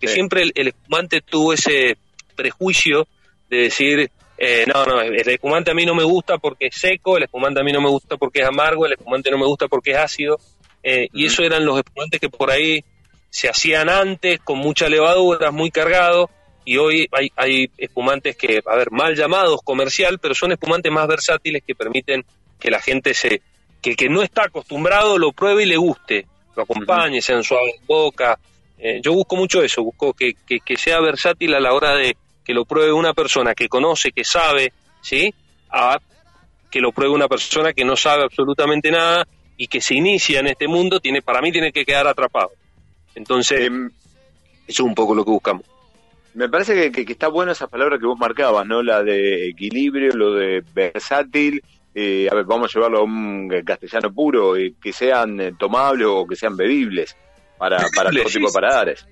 Que 0.00 0.08
siempre 0.08 0.42
el, 0.54 0.68
espumante 0.68 1.20
tuvo 1.20 1.52
ese 1.52 1.98
prejuicio 2.34 3.06
de 3.50 3.56
decir, 3.58 4.10
eh, 4.38 4.64
no, 4.66 4.86
no, 4.86 5.00
el 5.02 5.28
espumante 5.28 5.70
a 5.70 5.74
mí 5.74 5.84
no 5.84 5.94
me 5.94 6.04
gusta 6.04 6.38
porque 6.38 6.66
es 6.66 6.74
seco, 6.76 7.18
el 7.18 7.24
espumante 7.24 7.60
a 7.60 7.62
mí 7.62 7.72
no 7.72 7.82
me 7.82 7.90
gusta 7.90 8.16
porque 8.16 8.40
es 8.40 8.46
amargo, 8.46 8.86
el 8.86 8.92
espumante 8.92 9.30
no 9.30 9.38
me 9.38 9.46
gusta 9.46 9.68
porque 9.68 9.90
es 9.90 9.98
ácido. 9.98 10.38
Eh, 10.82 11.08
y 11.12 11.26
eso 11.26 11.42
eran 11.42 11.66
los 11.66 11.76
espumantes 11.76 12.18
que 12.18 12.30
por 12.30 12.50
ahí 12.50 12.82
se 13.28 13.48
hacían 13.48 13.90
antes 13.90 14.40
con 14.40 14.58
mucha 14.58 14.88
levadura, 14.88 15.50
muy 15.50 15.70
cargado, 15.70 16.30
y 16.64 16.76
hoy 16.76 17.08
hay, 17.12 17.30
hay 17.36 17.70
espumantes 17.78 18.36
que, 18.36 18.60
a 18.64 18.76
ver, 18.76 18.90
mal 18.90 19.14
llamados 19.14 19.60
comercial, 19.62 20.18
pero 20.18 20.34
son 20.34 20.52
espumantes 20.52 20.90
más 20.90 21.06
versátiles 21.06 21.62
que 21.66 21.74
permiten 21.74 22.24
que 22.60 22.70
la 22.70 22.80
gente 22.80 23.14
se, 23.14 23.42
que 23.80 23.90
el 23.90 23.96
que 23.96 24.08
no 24.08 24.22
está 24.22 24.44
acostumbrado 24.44 25.18
lo 25.18 25.32
pruebe 25.32 25.64
y 25.64 25.66
le 25.66 25.76
guste, 25.76 26.26
lo 26.54 26.62
acompañe, 26.62 27.20
sean 27.20 27.42
suaves 27.42 27.74
en 27.80 27.86
boca. 27.86 28.38
Eh, 28.78 29.00
yo 29.02 29.12
busco 29.12 29.36
mucho 29.36 29.62
eso, 29.62 29.82
busco 29.82 30.12
que, 30.12 30.34
que, 30.46 30.76
sea 30.76 31.00
versátil 31.00 31.54
a 31.54 31.60
la 31.60 31.72
hora 31.72 31.94
de 31.94 32.16
que 32.44 32.54
lo 32.54 32.64
pruebe 32.64 32.92
una 32.92 33.12
persona 33.12 33.54
que 33.54 33.68
conoce, 33.68 34.12
que 34.12 34.24
sabe, 34.24 34.72
¿sí? 35.02 35.34
A 35.70 35.98
que 36.70 36.80
lo 36.80 36.92
pruebe 36.92 37.14
una 37.14 37.28
persona 37.28 37.72
que 37.72 37.84
no 37.84 37.96
sabe 37.96 38.24
absolutamente 38.24 38.90
nada 38.90 39.26
y 39.56 39.66
que 39.66 39.80
se 39.80 39.94
inicia 39.94 40.40
en 40.40 40.46
este 40.46 40.68
mundo, 40.68 41.00
tiene, 41.00 41.20
para 41.20 41.42
mí 41.42 41.52
tiene 41.52 41.72
que 41.72 41.84
quedar 41.84 42.06
atrapado. 42.06 42.52
Entonces, 43.14 43.66
em, 43.66 43.90
eso 44.66 44.82
es 44.84 44.88
un 44.88 44.94
poco 44.94 45.14
lo 45.14 45.24
que 45.24 45.30
buscamos. 45.30 45.64
Me 46.32 46.48
parece 46.48 46.92
que, 46.92 47.02
está 47.02 47.28
buena 47.28 47.52
esa 47.52 47.66
palabra 47.66 47.98
que 47.98 48.06
vos 48.06 48.18
marcabas, 48.18 48.66
¿no? 48.66 48.82
La 48.82 49.02
de 49.02 49.48
equilibrio, 49.48 50.12
lo 50.12 50.34
de 50.34 50.62
versátil. 50.72 51.62
Eh, 51.94 52.28
a 52.30 52.34
ver, 52.34 52.44
vamos 52.44 52.70
a 52.70 52.78
llevarlo 52.78 53.00
a 53.00 53.02
un 53.02 53.48
castellano 53.64 54.12
puro, 54.12 54.56
eh, 54.56 54.74
que 54.80 54.92
sean 54.92 55.40
eh, 55.40 55.52
tomables 55.58 56.06
o 56.08 56.26
que 56.26 56.36
sean 56.36 56.56
bebibles 56.56 57.16
para, 57.58 57.78
para 57.94 58.10
todo 58.10 58.24
tipo 58.24 58.46
de 58.46 58.52
paladares. 58.52 59.06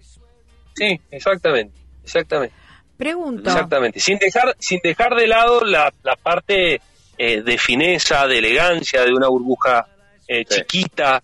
Sí, 0.75 1.01
exactamente, 1.11 1.77
exactamente. 2.05 2.55
Pregunto. 2.97 3.49
Exactamente, 3.49 4.01
sin 4.01 4.19
dejar, 4.19 4.57
sin 4.59 4.81
dejar 4.83 5.15
de 5.15 5.27
lado 5.27 5.65
la, 5.65 5.93
la 6.03 6.17
parte 6.17 6.81
de 7.17 7.59
fineza, 7.59 8.29
de 8.29 8.39
elegancia 8.39 9.05
de 9.05 9.13
una 9.13 9.27
burbuja 9.29 9.87
chiquita, 10.49 11.21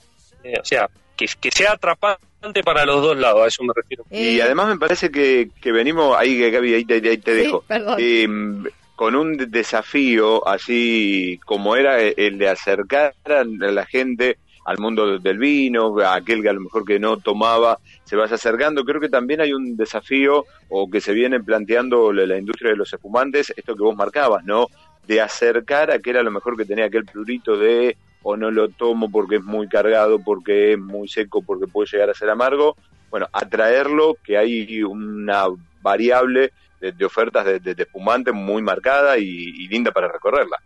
o 0.61 0.64
sea, 0.64 0.88
que, 1.16 1.26
que 1.40 1.50
sea 1.52 1.73
atrapante 1.73 2.62
para 2.64 2.84
los 2.84 3.00
dos 3.00 3.16
lados, 3.16 3.42
a 3.44 3.46
eso 3.46 3.62
me 3.62 3.73
refiero. 3.75 4.04
Y 4.11 4.40
además 4.40 4.68
me 4.68 4.78
parece 4.78 5.11
que, 5.11 5.50
que 5.61 5.73
venimos, 5.73 6.16
ahí 6.18 6.50
Gaby, 6.50 6.75
ahí 6.75 6.84
te, 6.84 7.00
dejo, 7.00 7.64
em, 7.99 8.64
con 9.04 9.16
un 9.16 9.37
desafío 9.37 10.49
así 10.49 11.38
como 11.44 11.76
era 11.76 12.00
el 12.00 12.38
de 12.38 12.49
acercar 12.49 13.12
a 13.26 13.44
la 13.44 13.84
gente 13.84 14.38
al 14.64 14.78
mundo 14.78 15.18
del 15.18 15.37
vino, 15.37 15.99
a 16.00 16.14
aquel 16.14 16.40
que 16.40 16.49
a 16.49 16.54
lo 16.54 16.62
mejor 16.62 16.87
que 16.87 16.99
no 16.99 17.18
tomaba, 17.18 17.78
se 18.04 18.16
vaya 18.16 18.37
acercando. 18.37 18.82
Creo 18.82 19.02
que 19.02 19.11
también 19.11 19.42
hay 19.42 19.52
un 19.52 19.76
desafío 19.76 20.46
o 20.70 20.90
que 20.90 21.02
se 21.02 21.12
viene 21.12 21.38
planteando 21.38 22.14
la, 22.14 22.38
industria 22.38 22.70
de 22.70 22.78
los 22.78 22.90
espumantes, 22.94 23.52
esto 23.54 23.76
que 23.76 23.82
vos 23.82 23.94
marcabas, 23.94 24.42
¿no? 24.46 24.68
De 25.06 25.20
acercar 25.20 25.90
a 25.90 25.96
aquel 25.96 26.16
a 26.16 26.23
lo 26.23 26.30
mejor 26.30 26.56
que 26.56 26.64
tenía 26.64 26.87
aquel 26.87 27.04
plurito 27.04 27.58
de 27.58 27.99
o 28.23 28.38
no 28.38 28.50
lo 28.50 28.70
tomo 28.70 29.11
porque 29.11 29.37
es 29.37 29.44
muy 29.44 29.68
cargado, 29.68 30.18
porque 30.18 30.73
es 30.73 30.78
muy 30.78 31.08
seco, 31.08 31.42
porque 31.42 31.66
puede 31.66 31.90
llegar 31.92 32.08
a 32.08 32.14
ser 32.14 32.30
amargo. 32.30 32.75
Bueno, 33.11 33.28
atraerlo, 33.34 34.16
que 34.25 34.38
hay 34.38 34.82
una 34.82 35.44
variable 35.82 36.52
de, 36.93 37.05
ofertas 37.05 37.45
de, 37.45 37.61
de, 37.61 37.83
espumante 37.83 38.33
muy 38.33 38.62
marcada 38.62 39.17
y, 39.19 39.69
linda 39.69 39.93
para 39.93 40.09
recorrerla. 40.09 40.59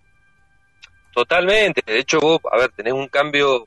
Totalmente. 1.12 1.82
De 1.84 1.98
hecho, 1.98 2.20
vos, 2.20 2.40
a 2.50 2.58
ver, 2.58 2.70
tenés 2.70 2.92
un 2.92 3.08
cambio 3.08 3.66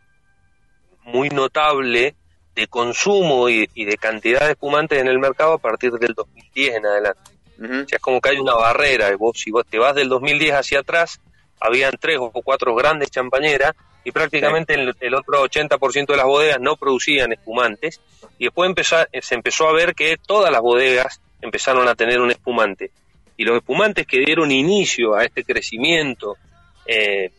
muy 1.03 1.29
notable 1.29 2.15
de 2.55 2.67
consumo 2.67 3.50
y, 3.50 3.67
de 3.67 3.98
cantidad 3.98 4.41
de 4.41 4.51
espumantes 4.51 5.00
en 5.00 5.08
el 5.08 5.20
mercado 5.20 5.53
a 5.53 5.58
partir 5.58 5.91
del 5.93 6.13
2010 6.13 6.75
en 6.75 6.86
adelante. 6.86 7.31
O 7.60 7.88
sea, 7.88 7.98
es 7.98 8.01
como 8.01 8.20
que 8.20 8.29
hay 8.29 8.38
una 8.38 8.55
barrera. 8.55 9.15
Vos, 9.17 9.39
si 9.39 9.51
vos 9.51 9.65
te 9.70 9.77
vas 9.77 9.93
del 9.93 10.10
2010 10.10 10.53
hacia 10.55 10.79
atrás, 10.79 11.22
habían 11.60 11.93
tres 12.00 12.17
o 12.20 12.31
cuatro 12.31 12.74
grandes 12.74 13.12
champañeras 13.12 13.74
y 14.03 14.12
prácticamente 14.12 14.74
el, 14.74 14.96
el, 15.00 15.13
otro 15.13 15.46
80% 15.46 16.08
de 16.08 16.17
las 16.17 16.25
bodegas 16.25 16.60
no 16.60 16.75
producían 16.75 17.34
espumantes 17.34 18.01
y 18.39 18.46
después 18.46 18.67
empezó, 18.67 18.98
se 19.22 19.36
empezó 19.36 19.67
a 19.70 19.74
ver 19.74 19.93
que 19.93 20.17
todas 20.17 20.51
las 20.51 20.62
bodegas 20.62 21.22
empezaron 21.41 21.88
a 21.88 21.95
tener 21.95 22.19
un 22.19 22.31
espumante 22.31 22.91
y 23.38 23.43
los 23.43 23.57
espumantes 23.57 24.05
que 24.05 24.19
dieron 24.19 24.51
inicio 24.51 25.15
a 25.15 25.24
este 25.24 25.43
crecimiento 25.43 26.38
eh, 26.86 27.31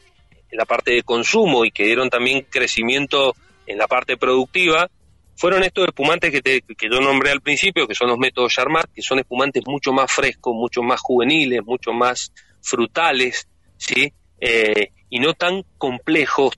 en 0.51 0.59
la 0.59 0.65
parte 0.65 0.93
de 0.93 1.03
consumo 1.03 1.65
y 1.65 1.71
que 1.71 1.85
dieron 1.85 2.11
también 2.11 2.47
crecimiento 2.51 3.35
en 3.67 3.79
la 3.79 3.87
parte 3.87 4.17
productiva 4.17 4.91
fueron 5.37 5.63
estos 5.65 5.87
espumantes 5.87 6.31
que, 6.31 6.43
te, 6.43 6.63
que 6.63 6.89
yo 6.91 7.01
nombré 7.01 7.31
al 7.31 7.41
principio, 7.41 7.89
que 7.89 7.95
son 7.95 8.09
los 8.09 8.19
métodos 8.19 8.53
Charmat, 8.53 8.87
que 8.95 9.03
son 9.03 9.19
espumantes 9.19 9.63
mucho 9.67 9.93
más 9.93 10.13
frescos, 10.13 10.55
mucho 10.55 10.83
más 10.83 11.01
juveniles, 11.01 11.65
mucho 11.65 11.93
más 11.93 12.33
frutales, 12.61 13.49
¿sí? 13.77 14.13
Eh, 14.41 14.91
y 15.09 15.21
no 15.21 15.35
tan 15.35 15.65
complejos. 15.79 16.55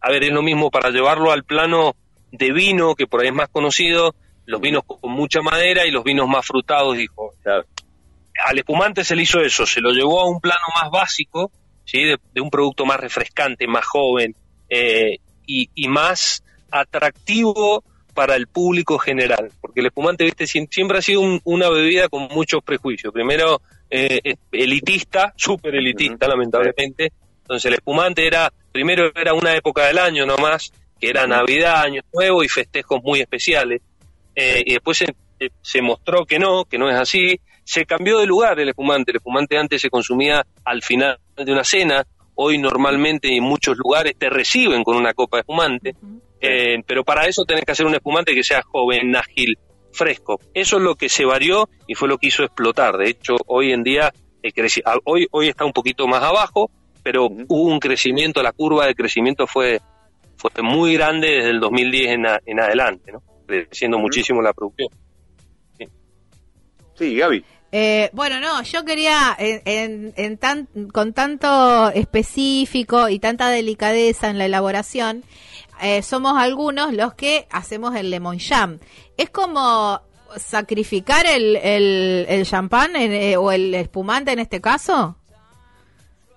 A 0.00 0.10
ver, 0.10 0.24
es 0.24 0.32
lo 0.32 0.42
mismo 0.42 0.70
para 0.70 0.90
llevarlo 0.90 1.32
al 1.32 1.44
plano 1.44 1.96
de 2.30 2.52
vino, 2.52 2.94
que 2.94 3.06
por 3.06 3.20
ahí 3.20 3.28
es 3.28 3.34
más 3.34 3.48
conocido, 3.48 4.14
los 4.50 4.60
vinos 4.60 4.82
con 4.84 5.12
mucha 5.12 5.40
madera 5.40 5.86
y 5.86 5.90
los 5.90 6.04
vinos 6.04 6.28
más 6.28 6.44
frutados, 6.44 6.96
dijo. 6.96 7.32
Al 8.44 8.58
espumante 8.58 9.04
se 9.04 9.14
le 9.14 9.22
hizo 9.22 9.40
eso, 9.40 9.64
se 9.66 9.80
lo 9.80 9.90
llevó 9.90 10.20
a 10.20 10.28
un 10.28 10.40
plano 10.40 10.64
más 10.74 10.90
básico, 10.90 11.52
¿sí? 11.84 12.02
de, 12.02 12.40
un 12.40 12.50
producto 12.50 12.84
más 12.84 12.98
refrescante, 12.98 13.66
más 13.66 13.84
joven 13.86 14.34
eh, 14.68 15.18
y, 15.46 15.70
y, 15.74 15.88
más 15.88 16.42
atractivo 16.70 17.84
para 18.14 18.34
el 18.34 18.46
público 18.48 18.98
general, 18.98 19.50
porque 19.60 19.80
el 19.80 19.86
espumante, 19.86 20.24
viste, 20.24 20.46
siempre 20.46 20.98
ha 20.98 21.02
sido 21.02 21.22
una 21.44 21.68
bebida 21.68 22.08
con 22.08 22.28
muchos 22.28 22.62
prejuicios. 22.62 23.12
Primero, 23.12 23.60
eh, 23.88 24.36
elitista, 24.50 25.32
súper 25.36 25.76
elitista, 25.76 26.26
lamentablemente. 26.26 27.12
Entonces 27.42 27.66
el 27.66 27.74
espumante 27.74 28.26
era, 28.26 28.52
primero 28.72 29.10
era 29.14 29.34
una 29.34 29.54
época 29.54 29.86
del 29.86 29.98
año 29.98 30.26
nomás, 30.26 30.72
que 31.00 31.08
era 31.08 31.26
Navidad, 31.26 31.82
Año 31.82 32.02
Nuevo 32.12 32.42
y 32.42 32.48
festejos 32.48 33.02
muy 33.02 33.20
especiales. 33.20 33.80
Eh, 34.40 34.62
y 34.64 34.72
después 34.72 34.96
se, 34.96 35.14
eh, 35.38 35.50
se 35.60 35.82
mostró 35.82 36.24
que 36.24 36.38
no, 36.38 36.64
que 36.64 36.78
no 36.78 36.88
es 36.88 36.96
así. 36.96 37.38
Se 37.62 37.84
cambió 37.84 38.18
de 38.18 38.26
lugar 38.26 38.58
el 38.58 38.70
espumante. 38.70 39.10
El 39.10 39.18
espumante 39.18 39.58
antes 39.58 39.82
se 39.82 39.90
consumía 39.90 40.46
al 40.64 40.82
final 40.82 41.18
de 41.36 41.52
una 41.52 41.62
cena. 41.62 42.06
Hoy 42.34 42.56
normalmente 42.56 43.36
en 43.36 43.42
muchos 43.42 43.76
lugares 43.76 44.14
te 44.18 44.30
reciben 44.30 44.82
con 44.82 44.96
una 44.96 45.12
copa 45.12 45.36
de 45.36 45.40
espumante. 45.42 45.94
Eh, 46.40 46.82
pero 46.86 47.04
para 47.04 47.26
eso 47.26 47.44
tenés 47.44 47.66
que 47.66 47.72
hacer 47.72 47.84
un 47.84 47.94
espumante 47.94 48.34
que 48.34 48.42
sea 48.42 48.62
joven, 48.62 49.14
ágil, 49.14 49.58
fresco. 49.92 50.40
Eso 50.54 50.78
es 50.78 50.82
lo 50.82 50.94
que 50.94 51.10
se 51.10 51.26
varió 51.26 51.68
y 51.86 51.94
fue 51.94 52.08
lo 52.08 52.16
que 52.16 52.28
hizo 52.28 52.42
explotar. 52.42 52.96
De 52.96 53.10
hecho, 53.10 53.36
hoy 53.46 53.72
en 53.72 53.82
día, 53.82 54.10
hoy, 55.04 55.26
hoy 55.32 55.48
está 55.48 55.66
un 55.66 55.74
poquito 55.74 56.06
más 56.06 56.22
abajo, 56.22 56.70
pero 57.02 57.26
hubo 57.26 57.64
un 57.64 57.78
crecimiento, 57.78 58.42
la 58.42 58.52
curva 58.52 58.86
de 58.86 58.94
crecimiento 58.94 59.46
fue, 59.46 59.80
fue 60.38 60.50
muy 60.62 60.94
grande 60.94 61.28
desde 61.28 61.50
el 61.50 61.60
2010 61.60 62.12
en, 62.12 62.26
en 62.46 62.60
adelante, 62.60 63.12
¿no? 63.12 63.22
Creciendo 63.50 63.98
muchísimo 63.98 64.42
la 64.42 64.52
producción. 64.52 64.88
Sí, 65.78 65.88
sí 66.98 67.16
Gaby. 67.16 67.44
Eh, 67.72 68.10
bueno, 68.12 68.40
no, 68.40 68.62
yo 68.62 68.84
quería, 68.84 69.36
en, 69.38 70.12
en, 70.16 70.38
tan, 70.38 70.66
con 70.92 71.12
tanto 71.12 71.90
específico 71.90 73.08
y 73.08 73.20
tanta 73.20 73.48
delicadeza 73.48 74.28
en 74.28 74.38
la 74.38 74.46
elaboración, 74.46 75.22
eh, 75.80 76.02
somos 76.02 76.36
algunos 76.36 76.92
los 76.92 77.14
que 77.14 77.46
hacemos 77.50 77.94
el 77.94 78.10
lemon 78.10 78.38
jam. 78.38 78.80
Es 79.16 79.30
como 79.30 80.00
sacrificar 80.36 81.26
el, 81.26 81.56
el, 81.56 82.26
el 82.28 82.46
champán 82.46 82.96
eh, 82.96 83.36
o 83.36 83.52
el 83.52 83.74
espumante 83.74 84.32
en 84.32 84.40
este 84.40 84.60
caso. 84.60 85.16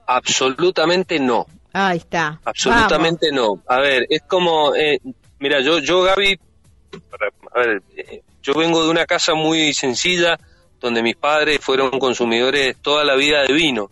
Absolutamente 0.06 1.20
no. 1.20 1.48
Ahí 1.74 1.98
está. 1.98 2.40
Absolutamente 2.46 3.32
no. 3.32 3.64
A 3.68 3.80
ver, 3.80 4.06
es 4.10 4.22
como, 4.28 4.76
eh, 4.76 5.00
mira, 5.40 5.62
yo, 5.62 5.80
yo 5.80 6.04
Gaby, 6.04 6.40
a 7.54 7.60
ver, 7.60 7.82
yo 8.42 8.54
vengo 8.54 8.84
de 8.84 8.90
una 8.90 9.06
casa 9.06 9.34
muy 9.34 9.74
sencilla 9.74 10.38
donde 10.80 11.02
mis 11.02 11.16
padres 11.16 11.60
fueron 11.62 11.98
consumidores 11.98 12.78
toda 12.82 13.06
la 13.06 13.16
vida 13.16 13.44
de 13.44 13.54
vino. 13.54 13.90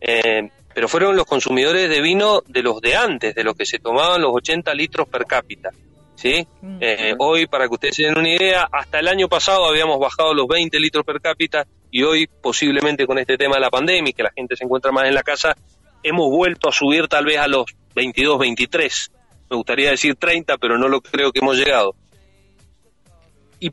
Eh, 0.00 0.50
pero 0.74 0.88
fueron 0.88 1.14
los 1.16 1.26
consumidores 1.26 1.88
de 1.88 2.00
vino 2.00 2.42
de 2.46 2.62
los 2.62 2.80
de 2.80 2.96
antes, 2.96 3.34
de 3.34 3.44
los 3.44 3.54
que 3.54 3.64
se 3.64 3.78
tomaban 3.78 4.20
los 4.20 4.34
80 4.34 4.74
litros 4.74 5.08
per 5.08 5.24
cápita. 5.24 5.70
¿sí? 6.16 6.46
Mm. 6.60 6.78
Eh, 6.80 7.14
hoy, 7.18 7.46
para 7.46 7.68
que 7.68 7.74
ustedes 7.74 7.96
se 7.96 8.02
den 8.02 8.18
una 8.18 8.28
idea, 8.28 8.68
hasta 8.72 8.98
el 8.98 9.06
año 9.06 9.28
pasado 9.28 9.66
habíamos 9.66 10.00
bajado 10.00 10.34
los 10.34 10.48
20 10.48 10.78
litros 10.80 11.04
per 11.04 11.20
cápita 11.20 11.64
y 11.90 12.02
hoy, 12.02 12.26
posiblemente 12.26 13.06
con 13.06 13.18
este 13.18 13.36
tema 13.38 13.54
de 13.54 13.60
la 13.60 13.70
pandemia, 13.70 14.12
que 14.12 14.24
la 14.24 14.32
gente 14.34 14.56
se 14.56 14.64
encuentra 14.64 14.90
más 14.90 15.06
en 15.06 15.14
la 15.14 15.22
casa, 15.22 15.56
hemos 16.02 16.28
vuelto 16.28 16.68
a 16.68 16.72
subir 16.72 17.06
tal 17.06 17.24
vez 17.24 17.38
a 17.38 17.46
los 17.46 17.66
22, 17.94 18.38
23. 18.40 19.12
Me 19.50 19.56
gustaría 19.56 19.90
decir 19.90 20.16
30, 20.16 20.58
pero 20.58 20.76
no 20.76 20.88
lo 20.88 21.00
creo 21.00 21.30
que 21.30 21.38
hemos 21.38 21.56
llegado. 21.56 21.94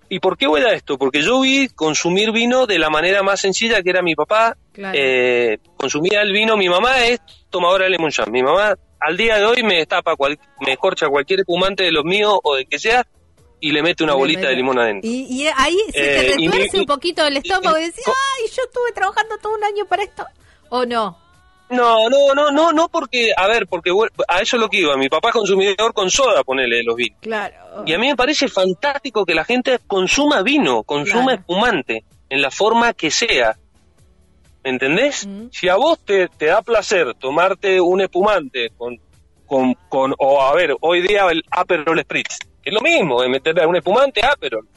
¿Y, 0.09 0.19
por 0.19 0.37
qué 0.37 0.47
voy 0.47 0.61
a 0.61 0.73
esto? 0.73 0.97
Porque 0.97 1.21
yo 1.21 1.41
vi 1.41 1.67
consumir 1.67 2.31
vino 2.31 2.65
de 2.65 2.79
la 2.79 2.89
manera 2.89 3.23
más 3.23 3.41
sencilla 3.41 3.81
que 3.81 3.89
era 3.89 4.01
mi 4.01 4.15
papá. 4.15 4.55
Eh, 4.93 5.57
consumía 5.75 6.21
el 6.21 6.31
vino, 6.31 6.55
mi 6.55 6.69
mamá 6.69 7.03
es 7.05 7.19
tomadora 7.49 7.85
de 7.85 7.91
lemon. 7.91 8.09
Mi 8.31 8.41
mamá 8.41 8.75
al 9.01 9.17
día 9.17 9.37
de 9.37 9.45
hoy 9.45 9.63
me 9.63 9.75
destapa, 9.75 10.13
me 10.61 10.77
corcha 10.77 11.07
cualquier 11.09 11.41
espumante 11.41 11.83
de 11.83 11.91
los 11.91 12.05
míos 12.05 12.39
o 12.41 12.55
de 12.55 12.65
que 12.65 12.79
sea 12.79 13.05
y 13.59 13.71
le 13.71 13.83
mete 13.83 14.03
una 14.03 14.13
bolita 14.13 14.47
de 14.47 14.55
limón 14.55 14.79
adentro. 14.79 15.09
Y, 15.09 15.45
ahí 15.55 15.77
se 15.87 15.91
te 15.91 16.31
eh, 16.31 16.35
retuerce 16.37 16.79
un 16.79 16.85
poquito 16.85 17.25
el 17.25 17.37
estómago 17.37 17.77
y, 17.77 17.83
decís, 17.83 18.03
ay, 18.07 18.49
yo 18.55 18.63
estuve 18.63 18.91
trabajando 18.93 19.37
todo 19.39 19.55
un 19.55 19.63
año 19.63 19.85
para 19.85 20.03
esto. 20.03 20.25
¿O 20.69 20.85
no? 20.85 21.17
No, 21.71 22.09
no, 22.09 22.33
no, 22.35 22.51
no, 22.51 22.73
no 22.73 22.89
porque, 22.89 23.31
a 23.35 23.47
ver, 23.47 23.65
porque 23.65 23.91
a 24.27 24.41
eso 24.41 24.57
es 24.57 24.61
lo 24.61 24.69
que 24.69 24.79
iba. 24.79 24.97
Mi 24.97 25.07
papá 25.07 25.29
es 25.29 25.35
consumidor 25.35 25.93
con 25.93 26.09
soda, 26.09 26.43
ponele 26.43 26.83
los 26.83 26.95
vinos. 26.95 27.17
Claro. 27.21 27.83
Y 27.85 27.93
a 27.93 27.97
mí 27.97 28.07
me 28.07 28.15
parece 28.15 28.49
fantástico 28.49 29.25
que 29.25 29.33
la 29.33 29.45
gente 29.45 29.79
consuma 29.87 30.41
vino, 30.41 30.83
consuma 30.83 31.33
espumante, 31.33 32.03
en 32.29 32.41
la 32.41 32.51
forma 32.51 32.93
que 32.93 33.09
sea. 33.09 33.55
¿Me 34.63 34.69
entendés? 34.69 35.27
Si 35.51 35.69
a 35.69 35.75
vos 35.75 35.99
te, 36.05 36.27
te, 36.27 36.47
da 36.47 36.61
placer 36.61 37.15
tomarte 37.15 37.81
un 37.81 38.01
espumante 38.01 38.69
con, 38.77 38.99
con, 39.45 39.73
con, 39.89 40.13
o 40.19 40.41
a 40.41 40.53
ver, 40.53 40.75
hoy 40.81 41.01
día 41.01 41.25
el 41.31 41.43
Aperol 41.49 41.99
Spritz, 42.01 42.37
que 42.61 42.69
es 42.69 42.73
lo 42.73 42.81
mismo, 42.81 43.21
de 43.21 43.29
meterle 43.29 43.65
un 43.65 43.77
espumante 43.77 44.23
Aperol. 44.25 44.67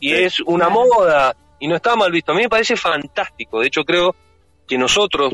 Y 0.00 0.12
es 0.12 0.40
una 0.40 0.68
moda, 0.68 1.36
y 1.58 1.68
no 1.68 1.76
está 1.76 1.94
mal 1.94 2.10
visto. 2.10 2.32
A 2.32 2.34
mí 2.34 2.42
me 2.42 2.48
parece 2.48 2.76
fantástico. 2.76 3.60
De 3.60 3.66
hecho, 3.66 3.84
creo 3.84 4.14
que 4.66 4.78
nosotros, 4.78 5.32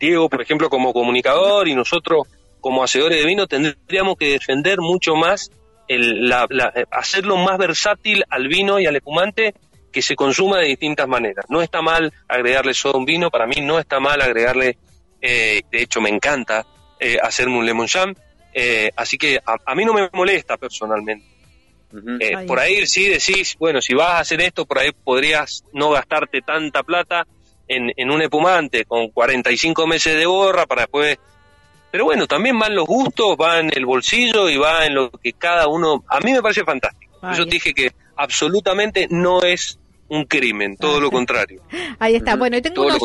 Diego, 0.00 0.30
por 0.30 0.40
ejemplo, 0.40 0.70
como 0.70 0.94
comunicador 0.94 1.68
y 1.68 1.74
nosotros 1.74 2.26
como 2.60 2.82
hacedores 2.82 3.18
de 3.18 3.26
vino 3.26 3.46
tendríamos 3.46 4.16
que 4.16 4.32
defender 4.32 4.80
mucho 4.80 5.14
más 5.14 5.50
el, 5.88 6.28
la, 6.28 6.46
hacerlo 6.90 7.36
más 7.36 7.58
versátil 7.58 8.24
al 8.30 8.48
vino 8.48 8.80
y 8.80 8.86
al 8.86 8.96
espumante 8.96 9.54
que 9.92 10.02
se 10.02 10.16
consuma 10.16 10.58
de 10.58 10.68
distintas 10.68 11.06
maneras. 11.06 11.44
No 11.48 11.62
está 11.62 11.82
mal 11.82 12.12
agregarle 12.28 12.74
soda 12.74 12.94
a 12.94 12.98
un 12.98 13.04
vino, 13.04 13.30
para 13.30 13.46
mí 13.46 13.60
no 13.60 13.78
está 13.78 14.00
mal 14.00 14.20
agregarle, 14.22 14.78
eh, 15.20 15.62
de 15.70 15.82
hecho 15.82 16.00
me 16.00 16.08
encanta 16.08 16.64
eh, 16.98 17.18
hacerme 17.20 17.58
un 17.58 17.66
lemon 17.66 17.88
jam, 17.88 18.14
eh, 18.54 18.90
así 18.96 19.18
que 19.18 19.38
a, 19.44 19.74
mí 19.74 19.84
no 19.84 19.92
me 19.92 20.08
molesta 20.12 20.56
personalmente. 20.56 21.26
por 22.46 22.58
ahí 22.58 22.86
sí 22.86 23.08
decís, 23.08 23.56
bueno, 23.58 23.82
si 23.82 23.94
vas 23.94 24.10
a 24.10 24.18
hacer 24.20 24.40
esto, 24.40 24.64
por 24.64 24.78
ahí 24.78 24.92
podrías 24.92 25.64
no 25.72 25.90
gastarte 25.90 26.40
tanta 26.40 26.84
plata 26.84 27.26
en, 27.70 28.10
un 28.10 28.22
espumante 28.22 28.84
con 28.84 29.08
45 29.10 29.86
meses 29.86 30.16
de 30.16 30.26
borra 30.26 30.66
para 30.66 30.82
después... 30.82 31.18
Pero 31.90 32.04
bueno, 32.04 32.26
también 32.26 32.56
van 32.58 32.74
los 32.74 32.86
gustos, 32.86 33.36
va 33.40 33.58
en 33.58 33.70
el 33.74 33.84
bolsillo 33.84 34.48
y 34.48 34.56
va 34.56 34.86
en 34.86 34.94
lo 34.94 35.10
que 35.10 35.32
cada 35.32 35.66
uno... 35.66 36.04
A 36.08 36.20
mí 36.20 36.32
me 36.32 36.42
parece 36.42 36.64
fantástico. 36.64 37.12
Yo 37.36 37.44
dije 37.44 37.74
que 37.74 37.92
absolutamente 38.16 39.08
no 39.10 39.42
es 39.42 39.78
un 40.08 40.24
crimen, 40.24 40.76
todo 40.76 41.00
lo 41.00 41.10
contrario. 41.10 41.62
Ahí 41.98 42.16
está. 42.16 42.36
Bueno, 42.36 42.56
y 42.56 42.62
tengo, 42.62 42.86
un, 42.86 42.98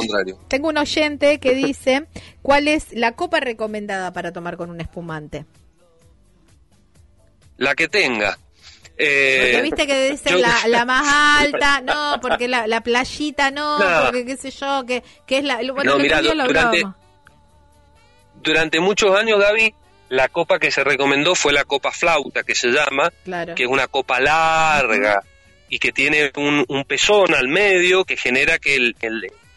tengo 0.47 0.69
un 0.69 0.77
oyente 0.77 1.39
que 1.39 1.53
dice, 1.53 2.07
¿cuál 2.41 2.67
es 2.67 2.93
la 2.93 3.13
copa 3.13 3.39
recomendada 3.39 4.13
para 4.13 4.31
tomar 4.31 4.57
con 4.57 4.69
un 4.69 4.81
espumante? 4.81 5.45
La 7.57 7.75
que 7.75 7.87
tenga. 7.87 8.37
Eh, 8.97 9.51
porque 9.51 9.61
viste 9.61 9.87
que 9.87 10.11
dicen 10.11 10.41
la, 10.41 10.85
más 10.85 11.41
alta, 11.41 11.81
no, 11.81 12.19
porque 12.21 12.47
la, 12.47 12.65
la 12.67 12.81
playita 12.81 13.51
no, 13.51 13.77
porque 14.03 14.25
qué 14.25 14.37
sé 14.37 14.51
yo, 14.51 14.85
que, 14.85 15.03
que 15.25 15.39
es 15.39 15.43
la... 15.43 15.59
Bueno, 15.73 15.97
durante, 15.97 16.83
durante 18.41 18.79
muchos 18.79 19.17
años, 19.17 19.39
Gaby, 19.39 19.73
la 20.09 20.29
copa 20.29 20.59
que 20.59 20.71
se 20.71 20.83
recomendó 20.83 21.35
fue 21.35 21.51
la 21.51 21.65
copa 21.65 21.91
flauta, 21.91 22.43
que 22.43 22.55
se 22.55 22.69
llama, 22.69 23.11
que 23.55 23.63
es 23.63 23.69
una 23.69 23.87
copa 23.87 24.19
larga 24.19 25.21
y 25.67 25.79
que 25.79 25.91
tiene 25.91 26.31
un, 26.35 26.63
un, 26.67 26.85
pezón 26.85 27.33
al 27.33 27.47
medio 27.47 28.05
que 28.05 28.15
genera 28.15 28.59
que 28.59 28.75
el, 28.75 28.95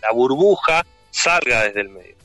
la 0.02 0.10
burbuja 0.12 0.84
salga 1.10 1.64
desde 1.64 1.82
el 1.82 1.90
medio. 1.90 2.16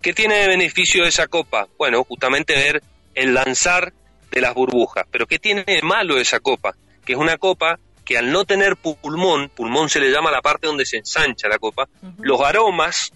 ¿Qué 0.00 0.12
tiene 0.12 0.36
de 0.36 0.48
beneficio 0.48 1.04
esa 1.04 1.26
copa? 1.26 1.68
Bueno, 1.76 2.04
justamente 2.04 2.54
ver 2.54 2.82
el 3.14 3.34
lanzar 3.34 3.92
de 4.32 4.40
las 4.40 4.54
burbujas. 4.54 5.06
Pero 5.10 5.26
¿qué 5.26 5.38
tiene 5.38 5.64
de 5.64 5.82
malo 5.82 6.18
esa 6.18 6.40
copa? 6.40 6.74
Que 7.04 7.12
es 7.12 7.18
una 7.18 7.36
copa 7.36 7.78
que 8.04 8.18
al 8.18 8.32
no 8.32 8.44
tener 8.44 8.76
pulmón, 8.76 9.50
pulmón 9.50 9.88
se 9.88 10.00
le 10.00 10.10
llama 10.10 10.30
la 10.30 10.42
parte 10.42 10.66
donde 10.66 10.84
se 10.84 10.96
ensancha 10.96 11.48
la 11.48 11.58
copa, 11.58 11.88
los 12.18 12.40
aromas 12.40 13.12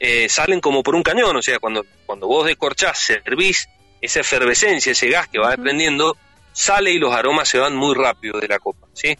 eh, 0.00 0.28
salen 0.28 0.60
como 0.60 0.82
por 0.82 0.94
un 0.94 1.02
cañón, 1.02 1.36
o 1.36 1.42
sea, 1.42 1.58
cuando, 1.58 1.84
cuando 2.06 2.26
vos 2.26 2.46
descorchás, 2.46 2.98
servís 2.98 3.68
esa 4.00 4.20
efervescencia, 4.20 4.92
ese 4.92 5.08
gas 5.08 5.28
que 5.28 5.38
va 5.38 5.50
desprendiendo, 5.50 6.16
sale 6.52 6.90
y 6.90 6.98
los 6.98 7.14
aromas 7.14 7.48
se 7.48 7.58
van 7.58 7.76
muy 7.76 7.94
rápido 7.94 8.38
de 8.40 8.48
la 8.48 8.58
copa, 8.58 8.86
¿sí? 8.94 9.16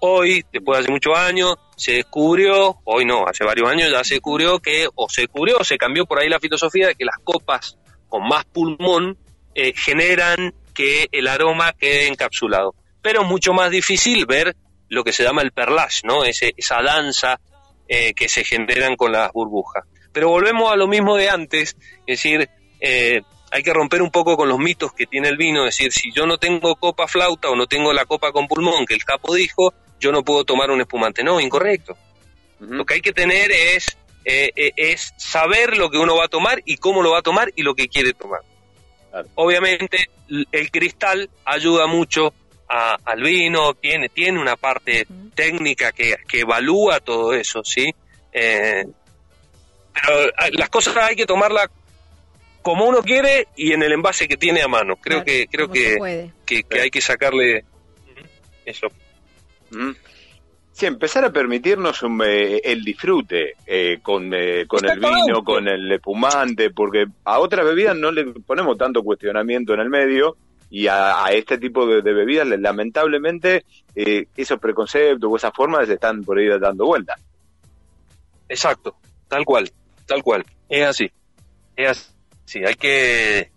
Hoy, 0.00 0.44
después 0.52 0.78
de 0.78 0.84
hace 0.84 0.92
muchos 0.92 1.16
años, 1.16 1.56
se 1.76 1.92
descubrió, 1.92 2.78
hoy 2.84 3.04
no, 3.04 3.26
hace 3.26 3.44
varios 3.44 3.68
años 3.68 3.90
ya 3.90 4.02
se 4.02 4.14
descubrió 4.14 4.58
que, 4.58 4.88
o 4.94 5.08
se 5.08 5.22
descubrió, 5.22 5.58
o 5.58 5.64
se 5.64 5.76
cambió 5.76 6.06
por 6.06 6.18
ahí 6.18 6.28
la 6.28 6.40
filosofía 6.40 6.88
de 6.88 6.94
que 6.94 7.04
las 7.04 7.18
copas 7.22 7.76
con 8.08 8.26
más 8.26 8.44
pulmón 8.46 9.18
eh, 9.54 9.72
generan 9.76 10.54
que 10.80 11.08
el 11.12 11.28
aroma 11.28 11.74
quede 11.74 12.08
encapsulado. 12.08 12.74
Pero 13.02 13.22
es 13.22 13.28
mucho 13.28 13.52
más 13.52 13.70
difícil 13.70 14.24
ver 14.24 14.56
lo 14.88 15.04
que 15.04 15.12
se 15.12 15.22
llama 15.22 15.42
el 15.42 15.52
perlage, 15.52 16.00
¿no? 16.04 16.24
Ese, 16.24 16.54
esa 16.56 16.80
danza 16.82 17.38
eh, 17.86 18.14
que 18.14 18.30
se 18.30 18.44
generan 18.44 18.96
con 18.96 19.12
las 19.12 19.30
burbujas. 19.32 19.84
Pero 20.10 20.30
volvemos 20.30 20.72
a 20.72 20.76
lo 20.76 20.88
mismo 20.88 21.16
de 21.16 21.28
antes, 21.28 21.76
es 22.06 22.22
decir, 22.22 22.48
eh, 22.80 23.20
hay 23.50 23.62
que 23.62 23.74
romper 23.74 24.00
un 24.00 24.10
poco 24.10 24.38
con 24.38 24.48
los 24.48 24.58
mitos 24.58 24.94
que 24.94 25.06
tiene 25.06 25.28
el 25.28 25.36
vino, 25.36 25.66
es 25.66 25.76
decir, 25.76 25.92
si 25.92 26.12
yo 26.12 26.26
no 26.26 26.38
tengo 26.38 26.76
copa 26.76 27.06
flauta 27.06 27.50
o 27.50 27.56
no 27.56 27.66
tengo 27.66 27.92
la 27.92 28.06
copa 28.06 28.32
con 28.32 28.48
pulmón 28.48 28.86
que 28.86 28.94
el 28.94 29.04
capo 29.04 29.34
dijo, 29.34 29.74
yo 29.98 30.12
no 30.12 30.24
puedo 30.24 30.44
tomar 30.44 30.70
un 30.70 30.80
espumante. 30.80 31.22
No, 31.22 31.40
incorrecto. 31.40 31.94
Lo 32.58 32.86
que 32.86 32.94
hay 32.94 33.00
que 33.02 33.12
tener 33.12 33.52
es, 33.52 33.98
eh, 34.24 34.50
eh, 34.56 34.72
es 34.76 35.12
saber 35.18 35.76
lo 35.76 35.90
que 35.90 35.98
uno 35.98 36.16
va 36.16 36.24
a 36.24 36.28
tomar 36.28 36.62
y 36.64 36.78
cómo 36.78 37.02
lo 37.02 37.10
va 37.12 37.18
a 37.18 37.22
tomar 37.22 37.52
y 37.54 37.62
lo 37.62 37.74
que 37.74 37.88
quiere 37.88 38.14
tomar. 38.14 38.40
Obviamente 39.34 40.08
el 40.28 40.70
cristal 40.70 41.28
ayuda 41.44 41.86
mucho 41.86 42.32
al 42.68 43.22
vino, 43.22 43.74
tiene, 43.74 44.08
tiene 44.08 44.40
una 44.40 44.56
parte 44.56 45.06
técnica 45.34 45.90
que, 45.90 46.16
que, 46.28 46.40
evalúa 46.40 47.00
todo 47.00 47.32
eso, 47.32 47.64
¿sí? 47.64 47.92
Eh, 48.32 48.84
pero 49.92 50.30
ah, 50.38 50.48
las 50.52 50.68
cosas 50.68 50.96
hay 50.96 51.16
que 51.16 51.26
tomarlas 51.26 51.68
como 52.62 52.84
uno 52.84 53.02
quiere 53.02 53.48
y 53.56 53.72
en 53.72 53.82
el 53.82 53.92
envase 53.92 54.28
que 54.28 54.36
tiene 54.36 54.62
a 54.62 54.68
mano. 54.68 54.96
Creo 54.96 55.24
que 55.24 55.46
creo 55.48 55.68
que, 55.68 56.30
que, 56.46 56.64
hay 56.80 56.90
que 56.90 57.00
sacarle 57.00 57.64
eso. 58.64 58.86
Sí, 60.80 60.86
empezar 60.86 61.22
a 61.26 61.30
permitirnos 61.30 62.02
eh, 62.24 62.62
el 62.64 62.82
disfrute 62.82 63.56
eh, 63.66 63.98
con, 64.00 64.32
eh, 64.32 64.66
con 64.66 64.82
el 64.88 64.98
vino, 64.98 65.44
con 65.44 65.68
el 65.68 65.92
espumante, 65.92 66.70
porque 66.70 67.04
a 67.22 67.38
otras 67.38 67.66
bebidas 67.66 67.94
no 67.94 68.10
le 68.10 68.24
ponemos 68.24 68.78
tanto 68.78 69.02
cuestionamiento 69.02 69.74
en 69.74 69.80
el 69.80 69.90
medio 69.90 70.38
y 70.70 70.86
a, 70.86 71.26
este 71.32 71.58
tipo 71.58 71.86
de, 71.86 72.00
bebidas, 72.00 72.46
lamentablemente, 72.46 73.66
esos 73.94 74.58
preconceptos 74.58 75.30
o 75.30 75.36
esas 75.36 75.52
formas 75.54 75.86
están 75.86 76.24
por 76.24 76.38
ahí 76.38 76.48
dando 76.58 76.86
vuelta. 76.86 77.14
Exacto, 78.48 78.96
tal 79.28 79.44
cual, 79.44 79.70
tal 80.06 80.22
cual, 80.22 80.46
es 80.66 80.86
así, 80.86 81.10
es 81.76 81.90
así, 82.46 82.64
hay 82.64 82.76
que 82.76 83.50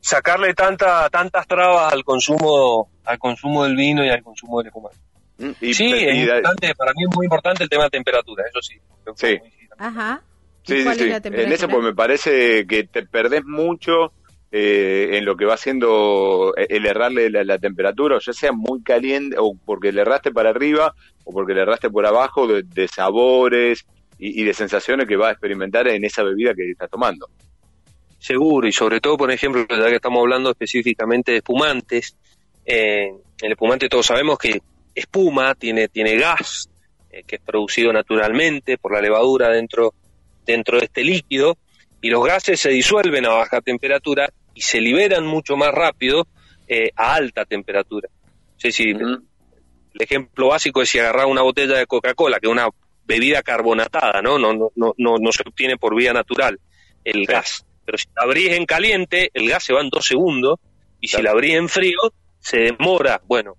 sacarle 0.00 0.54
tanta, 0.54 1.10
tantas 1.10 1.48
trabas 1.48 1.92
al 1.92 2.04
consumo, 2.04 2.90
al 3.04 3.18
consumo 3.18 3.64
del 3.64 3.74
vino 3.74 4.04
y 4.04 4.10
al 4.10 4.22
consumo 4.22 4.58
del 4.58 4.68
espumante. 4.68 5.07
Sí, 5.38 5.92
es 5.92 6.16
importante, 6.16 6.74
para 6.74 6.92
mí 6.92 7.04
es 7.08 7.16
muy 7.16 7.26
importante 7.26 7.62
el 7.62 7.68
tema 7.70 7.84
de 7.84 7.90
temperatura, 7.90 8.44
eso 8.48 8.60
sí. 8.60 8.74
Sí. 9.14 9.38
Ajá. 9.78 10.20
Sí, 10.64 10.82
sí, 10.82 10.94
sí. 10.94 11.10
En 11.24 11.52
eso 11.52 11.68
pues 11.68 11.82
me 11.82 11.94
parece 11.94 12.66
que 12.66 12.84
te 12.84 13.06
perdés 13.06 13.44
mucho 13.44 14.12
eh, 14.50 15.10
en 15.12 15.24
lo 15.24 15.36
que 15.36 15.44
va 15.44 15.56
siendo 15.56 16.54
el 16.56 16.86
errarle 16.86 17.30
la, 17.30 17.58
temperatura, 17.58 18.18
ya 18.18 18.32
sea 18.32 18.50
muy 18.52 18.82
caliente 18.82 19.36
o 19.38 19.54
porque 19.64 19.92
le 19.92 20.00
erraste 20.00 20.32
para 20.32 20.50
arriba 20.50 20.94
o 21.24 21.32
porque 21.32 21.54
le 21.54 21.62
erraste 21.62 21.88
por 21.88 22.04
abajo 22.04 22.46
de, 22.46 22.88
sabores 22.88 23.86
y, 24.18 24.42
de 24.42 24.54
sensaciones 24.54 25.06
que 25.06 25.16
va 25.16 25.28
a 25.28 25.32
experimentar 25.32 25.86
en 25.88 26.04
esa 26.04 26.22
bebida 26.22 26.54
que 26.54 26.70
estás 26.70 26.90
tomando. 26.90 27.28
Seguro, 28.18 28.66
y 28.66 28.72
sobre 28.72 29.00
todo, 29.00 29.16
por 29.16 29.30
ejemplo, 29.30 29.64
ya 29.68 29.88
que 29.88 29.96
estamos 29.96 30.20
hablando 30.20 30.50
específicamente 30.50 31.32
de 31.32 31.38
espumantes, 31.38 32.16
eh, 32.66 33.10
el 33.40 33.52
espumante 33.52 33.88
todos 33.88 34.06
sabemos 34.06 34.38
que 34.38 34.60
espuma, 34.98 35.54
tiene, 35.54 35.88
tiene 35.88 36.16
gas 36.16 36.68
eh, 37.10 37.22
que 37.26 37.36
es 37.36 37.42
producido 37.42 37.92
naturalmente 37.92 38.78
por 38.78 38.92
la 38.92 39.00
levadura 39.00 39.48
dentro, 39.48 39.94
dentro 40.44 40.78
de 40.78 40.86
este 40.86 41.04
líquido 41.04 41.56
y 42.00 42.10
los 42.10 42.24
gases 42.24 42.60
se 42.60 42.70
disuelven 42.70 43.26
a 43.26 43.30
baja 43.30 43.60
temperatura 43.60 44.28
y 44.54 44.60
se 44.60 44.80
liberan 44.80 45.26
mucho 45.26 45.56
más 45.56 45.72
rápido 45.72 46.26
eh, 46.66 46.90
a 46.96 47.14
alta 47.14 47.44
temperatura. 47.44 48.08
Sí, 48.56 48.90
El 48.90 49.22
ejemplo 49.98 50.48
básico 50.48 50.82
es 50.82 50.90
si 50.90 50.98
agarrar 50.98 51.26
una 51.26 51.42
botella 51.42 51.78
de 51.78 51.86
Coca-Cola, 51.86 52.38
que 52.40 52.46
es 52.46 52.52
una 52.52 52.68
bebida 53.04 53.42
carbonatada, 53.42 54.20
¿no? 54.20 54.38
No, 54.38 54.52
no, 54.52 54.70
no, 54.74 54.94
no, 54.96 55.32
se 55.32 55.42
obtiene 55.46 55.76
por 55.76 55.96
vía 55.96 56.12
natural 56.12 56.60
el 57.04 57.24
gas. 57.24 57.64
Pero 57.84 57.96
si 57.96 58.06
la 58.14 58.24
abrís 58.24 58.50
en 58.50 58.66
caliente, 58.66 59.30
el 59.32 59.48
gas 59.48 59.64
se 59.64 59.72
va 59.72 59.80
en 59.80 59.88
dos 59.88 60.06
segundos, 60.06 60.58
y 61.00 61.08
si 61.08 61.22
la 61.22 61.30
abrís 61.30 61.54
en 61.54 61.68
frío, 61.68 61.98
se 62.40 62.58
demora, 62.58 63.22
bueno, 63.26 63.56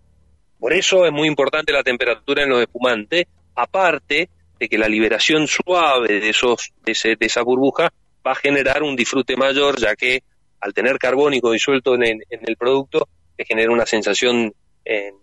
por 0.59 0.73
eso 0.73 1.05
es 1.05 1.11
muy 1.11 1.27
importante 1.27 1.71
la 1.71 1.83
temperatura 1.83 2.43
en 2.43 2.49
los 2.49 2.61
espumantes, 2.61 3.25
aparte 3.55 4.29
de 4.59 4.67
que 4.67 4.77
la 4.77 4.89
liberación 4.89 5.47
suave 5.47 6.19
de, 6.19 6.29
esos, 6.29 6.73
de, 6.83 7.17
esa 7.19 7.41
burbuja 7.43 7.93
va 8.25 8.33
a 8.33 8.35
generar 8.35 8.83
un 8.83 8.95
disfrute 8.95 9.37
mayor, 9.37 9.79
ya 9.79 9.95
que 9.95 10.23
al 10.59 10.73
tener 10.73 10.97
carbónico 10.97 11.51
disuelto 11.51 11.95
en, 11.95 12.21
el 12.29 12.57
producto, 12.57 13.07
te 13.37 13.45
genera 13.45 13.71
una 13.71 13.85
sensación 13.85 14.53
eh, 14.83 15.13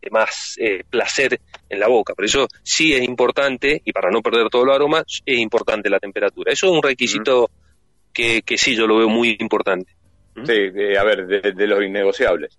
de 0.00 0.10
más 0.10 0.56
eh, 0.58 0.82
placer 0.90 1.40
en 1.68 1.78
la 1.78 1.86
boca. 1.86 2.14
Por 2.14 2.24
eso 2.24 2.48
sí 2.64 2.92
es 2.92 3.04
importante, 3.04 3.80
y 3.84 3.92
para 3.92 4.10
no 4.10 4.20
perder 4.20 4.48
todo 4.48 4.64
el 4.64 4.72
aroma, 4.72 5.04
es 5.24 5.38
importante 5.38 5.88
la 5.88 6.00
temperatura. 6.00 6.52
Eso 6.52 6.66
es 6.66 6.72
un 6.72 6.82
requisito 6.82 7.50
que, 8.12 8.42
que 8.42 8.58
sí 8.58 8.74
yo 8.74 8.88
lo 8.88 8.98
veo 8.98 9.08
muy 9.08 9.36
importante. 9.38 9.92
Sí, 10.44 10.96
a 10.98 11.04
ver, 11.04 11.26
de 11.26 11.66
los 11.68 11.84
innegociables 11.84 12.58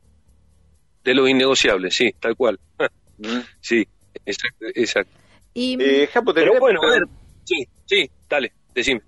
de 1.03 1.13
los 1.13 1.29
innegociables, 1.29 1.95
sí, 1.95 2.13
tal 2.19 2.35
cual. 2.35 2.59
Mm. 3.15 3.41
sí, 3.61 3.87
exacto. 4.25 4.65
exacto. 4.73 5.13
Y, 5.53 5.77
eh, 5.79 6.09
Pero 6.33 6.59
bueno, 6.59 6.81
a 6.81 6.89
ver, 6.89 7.03
sí, 7.43 7.63
sí, 7.85 8.09
dale, 8.27 8.51
decime. 8.73 9.01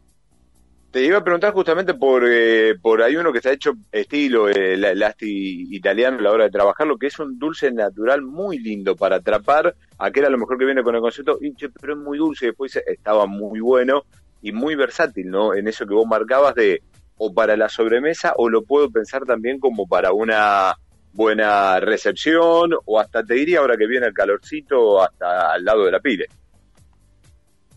Te 0.92 1.04
iba 1.04 1.18
a 1.18 1.24
preguntar 1.24 1.52
justamente 1.54 1.96
por, 1.96 2.24
eh, 2.26 2.76
por 2.80 3.02
hay 3.02 3.16
uno 3.16 3.34
que 3.34 3.42
se 3.42 3.50
ha 3.50 3.54
hecho 3.54 3.74
estilo 3.92 4.48
eh, 4.48 4.76
el 4.76 5.04
asti 5.04 5.76
italiano 5.76 6.20
a 6.20 6.22
la 6.22 6.32
hora 6.32 6.44
de 6.46 6.52
trabajar, 6.52 6.86
lo 6.86 6.98
que 6.98 7.08
es 7.08 7.18
un 7.18 7.38
dulce 7.40 7.72
natural 7.72 8.22
muy 8.22 8.60
lindo 8.60 8.96
para 8.96 9.18
atrapar 9.18 9.76
aquel 9.98 10.26
a 10.26 10.30
lo 10.30 10.38
mejor 10.38 10.60
que 10.60 10.66
viene 10.66 10.84
con 10.84 10.96
el 10.96 11.02
concepto, 11.02 11.40
pero 11.82 11.94
es 11.94 12.00
muy 12.00 12.20
dulce, 12.20 12.46
después 12.46 12.76
estaba 12.76 13.26
muy 13.26 13.60
bueno 13.60 14.04
y 14.42 14.52
muy 14.52 14.76
versátil, 14.76 15.32
¿no? 15.32 15.56
En 15.56 15.68
eso 15.68 15.88
que 15.88 15.96
vos 15.96 16.08
marcabas 16.08 16.54
de 16.54 16.82
o 17.18 17.34
para 17.34 17.58
la 17.58 17.70
sobremesa 17.70 18.34
o 18.38 18.50
lo 18.50 18.64
puedo 18.64 18.90
pensar 18.90 19.26
también 19.26 19.60
como 19.60 19.88
para 19.88 20.14
una 20.14 20.76
buena 21.16 21.80
recepción 21.80 22.72
o 22.86 23.00
hasta 23.00 23.24
te 23.24 23.36
diría 23.36 23.60
ahora 23.60 23.78
que 23.78 23.88
viene 23.88 24.08
el 24.08 24.14
calorcito 24.14 25.02
hasta 25.02 25.54
al 25.54 25.64
lado 25.64 25.86
de 25.86 25.92
la 25.92 26.00
pile. 26.00 26.26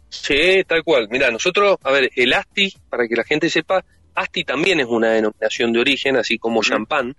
Sí, 0.09 0.65
tal 0.67 0.83
cual. 0.83 1.07
Mira, 1.11 1.31
nosotros, 1.31 1.77
a 1.83 1.93
ver, 1.93 2.11
el 2.17 2.33
Asti, 2.33 2.73
para 2.91 3.07
que 3.07 3.15
la 3.15 3.25
gente 3.25 3.49
sepa, 3.49 3.85
Asti 4.15 4.43
también 4.43 4.81
es 4.81 4.87
una 4.87 5.11
denominación 5.11 5.73
de 5.73 5.81
origen, 5.81 6.17
así 6.17 6.39
como 6.39 6.63
champán, 6.63 7.15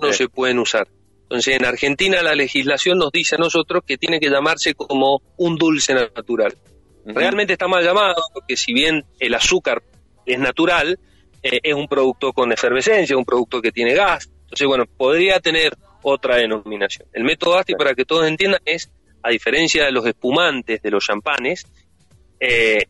no 0.00 0.12
se 0.12 0.28
pueden 0.28 0.58
usar. 0.58 0.86
Entonces, 1.22 1.56
en 1.56 1.64
Argentina 1.64 2.22
la 2.22 2.34
legislación 2.34 2.98
nos 2.98 3.10
dice 3.10 3.34
a 3.34 3.38
nosotros 3.38 3.82
que 3.86 3.98
tiene 3.98 4.20
que 4.20 4.30
llamarse 4.30 4.74
como 4.74 5.20
un 5.36 5.56
dulce 5.56 5.94
natural. 5.94 6.56
Realmente 7.04 7.54
está 7.54 7.66
mal 7.66 7.84
llamado, 7.84 8.22
porque 8.32 8.56
si 8.56 8.72
bien 8.72 9.04
el 9.18 9.34
azúcar 9.34 9.82
es 10.24 10.38
natural, 10.38 10.98
eh, 11.42 11.60
es 11.62 11.74
un 11.74 11.88
producto 11.88 12.32
con 12.32 12.52
efervescencia, 12.52 13.16
un 13.16 13.24
producto 13.24 13.60
que 13.60 13.72
tiene 13.72 13.94
gas, 13.94 14.30
entonces, 14.48 14.66
bueno, 14.66 14.86
podría 14.86 15.40
tener 15.40 15.76
otra 16.00 16.36
denominación. 16.36 17.06
El 17.12 17.24
método 17.24 17.58
ASTI, 17.58 17.74
para 17.74 17.94
que 17.94 18.06
todos 18.06 18.26
entiendan, 18.26 18.62
es, 18.64 18.90
a 19.22 19.28
diferencia 19.28 19.84
de 19.84 19.92
los 19.92 20.06
espumantes, 20.06 20.80
de 20.80 20.90
los 20.90 21.04
champanes, 21.04 21.66
eh, 22.40 22.84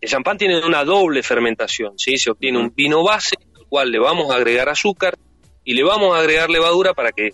el 0.00 0.08
champán 0.08 0.38
tiene 0.38 0.64
una 0.64 0.84
doble 0.84 1.24
fermentación, 1.24 1.98
¿sí? 1.98 2.16
Se 2.16 2.30
obtiene 2.30 2.58
un 2.58 2.72
vino 2.72 3.02
base, 3.02 3.34
al 3.56 3.66
cual 3.66 3.90
le 3.90 3.98
vamos 3.98 4.30
a 4.30 4.36
agregar 4.36 4.68
azúcar 4.68 5.18
y 5.64 5.74
le 5.74 5.82
vamos 5.82 6.14
a 6.14 6.20
agregar 6.20 6.48
levadura 6.48 6.94
para 6.94 7.10
que 7.10 7.32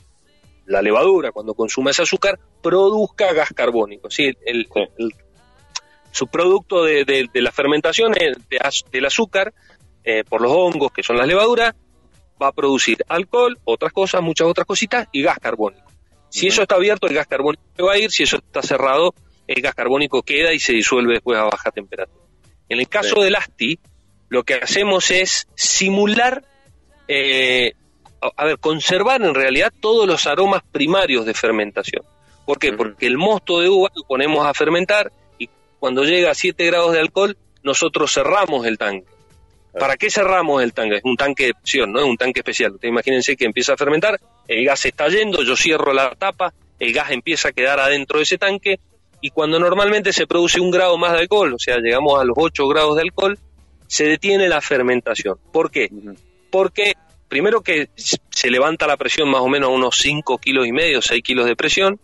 la 0.64 0.80
levadura, 0.80 1.30
cuando 1.30 1.52
consuma 1.52 1.90
ese 1.90 2.02
azúcar, 2.02 2.38
produzca 2.62 3.34
gas 3.34 3.52
carbónico, 3.54 4.10
¿sí? 4.10 4.32
El, 4.46 4.66
su 6.12 6.28
producto 6.28 6.82
de, 6.82 7.28
la 7.34 7.52
fermentación 7.52 8.12
del 8.12 9.04
azúcar, 9.04 9.52
eh, 10.02 10.24
por 10.26 10.40
los 10.40 10.50
hongos, 10.50 10.92
que 10.92 11.02
son 11.02 11.18
las 11.18 11.26
levaduras, 11.26 11.74
va 12.44 12.48
a 12.50 12.52
producir 12.52 13.04
alcohol, 13.08 13.58
otras 13.64 13.92
cosas, 13.92 14.22
muchas 14.22 14.46
otras 14.46 14.66
cositas 14.66 15.08
y 15.12 15.22
gas 15.22 15.38
carbónico. 15.38 15.90
Si 16.28 16.46
eso 16.46 16.62
está 16.62 16.76
abierto, 16.76 17.06
el 17.06 17.14
gas 17.14 17.26
carbónico 17.26 17.62
va 17.84 17.94
a 17.94 17.98
ir, 17.98 18.10
si 18.10 18.24
eso 18.24 18.36
está 18.36 18.62
cerrado, 18.62 19.14
el 19.46 19.62
gas 19.62 19.74
carbónico 19.74 20.22
queda 20.22 20.52
y 20.52 20.58
se 20.58 20.72
disuelve 20.72 21.14
después 21.14 21.38
a 21.38 21.44
baja 21.44 21.70
temperatura. 21.70 22.24
En 22.68 22.80
el 22.80 22.88
caso 22.88 23.22
del 23.22 23.36
ASTI, 23.36 23.78
lo 24.28 24.42
que 24.42 24.54
hacemos 24.54 25.10
es 25.10 25.46
simular, 25.54 26.44
eh, 27.06 27.74
a 28.36 28.44
ver, 28.44 28.58
conservar 28.58 29.22
en 29.22 29.34
realidad 29.34 29.72
todos 29.80 30.06
los 30.06 30.26
aromas 30.26 30.62
primarios 30.72 31.24
de 31.26 31.34
fermentación. 31.34 32.04
¿Por 32.44 32.58
qué? 32.58 32.72
Porque 32.72 33.06
el 33.06 33.16
mosto 33.16 33.60
de 33.60 33.68
uva 33.68 33.90
lo 33.94 34.02
ponemos 34.02 34.46
a 34.46 34.54
fermentar 34.54 35.12
y 35.38 35.48
cuando 35.78 36.04
llega 36.04 36.30
a 36.30 36.34
7 36.34 36.64
grados 36.66 36.92
de 36.92 37.00
alcohol 37.00 37.36
nosotros 37.62 38.12
cerramos 38.12 38.66
el 38.66 38.76
tanque. 38.76 39.13
¿Para 39.78 39.96
qué 39.96 40.10
cerramos 40.10 40.62
el 40.62 40.72
tanque? 40.72 40.96
Es 40.96 41.04
un 41.04 41.16
tanque 41.16 41.46
de 41.46 41.54
presión, 41.54 41.92
no 41.92 42.00
es 42.00 42.04
un 42.04 42.16
tanque 42.16 42.40
especial. 42.40 42.72
Ustedes 42.72 42.90
imagínense 42.90 43.36
que 43.36 43.44
empieza 43.44 43.74
a 43.74 43.76
fermentar, 43.76 44.20
el 44.46 44.64
gas 44.64 44.84
está 44.86 45.08
yendo, 45.08 45.42
yo 45.42 45.56
cierro 45.56 45.92
la 45.92 46.14
tapa, 46.14 46.52
el 46.78 46.92
gas 46.92 47.10
empieza 47.10 47.48
a 47.48 47.52
quedar 47.52 47.80
adentro 47.80 48.18
de 48.18 48.24
ese 48.24 48.38
tanque 48.38 48.78
y 49.20 49.30
cuando 49.30 49.58
normalmente 49.58 50.12
se 50.12 50.26
produce 50.26 50.60
un 50.60 50.70
grado 50.70 50.96
más 50.98 51.12
de 51.12 51.20
alcohol, 51.20 51.54
o 51.54 51.58
sea, 51.58 51.78
llegamos 51.78 52.20
a 52.20 52.24
los 52.24 52.36
8 52.38 52.68
grados 52.68 52.96
de 52.96 53.02
alcohol, 53.02 53.38
se 53.86 54.04
detiene 54.04 54.48
la 54.48 54.60
fermentación. 54.60 55.38
¿Por 55.52 55.70
qué? 55.70 55.88
Porque 56.50 56.94
primero 57.28 57.62
que 57.62 57.88
se 57.96 58.50
levanta 58.50 58.86
la 58.86 58.96
presión 58.96 59.28
más 59.30 59.40
o 59.40 59.48
menos 59.48 59.70
a 59.70 59.72
unos 59.72 59.96
5 59.96 60.38
kilos 60.38 60.66
y 60.66 60.72
medio, 60.72 61.02
6 61.02 61.22
kilos 61.22 61.46
de 61.46 61.56
presión, 61.56 61.98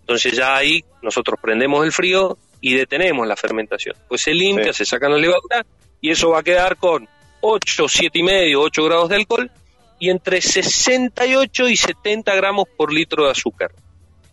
entonces 0.00 0.32
ya 0.32 0.56
ahí 0.56 0.84
nosotros 1.02 1.38
prendemos 1.40 1.84
el 1.84 1.92
frío 1.92 2.36
y 2.60 2.74
detenemos 2.74 3.26
la 3.26 3.36
fermentación. 3.36 3.94
Pues 4.08 4.22
se 4.22 4.32
limpia, 4.32 4.72
se 4.72 4.84
sacan 4.84 5.12
la 5.12 5.18
levadura 5.18 5.64
y 6.02 6.10
eso 6.10 6.30
va 6.30 6.40
a 6.40 6.42
quedar 6.42 6.76
con 6.76 7.08
8, 7.40 7.88
7 7.88 8.18
y 8.18 8.22
medio, 8.22 8.60
8 8.60 8.84
grados 8.84 9.08
de 9.08 9.16
alcohol 9.16 9.50
y 9.98 10.10
entre 10.10 10.42
68 10.42 11.68
y 11.68 11.76
70 11.76 12.34
gramos 12.34 12.66
por 12.76 12.92
litro 12.92 13.24
de 13.24 13.30
azúcar. 13.30 13.70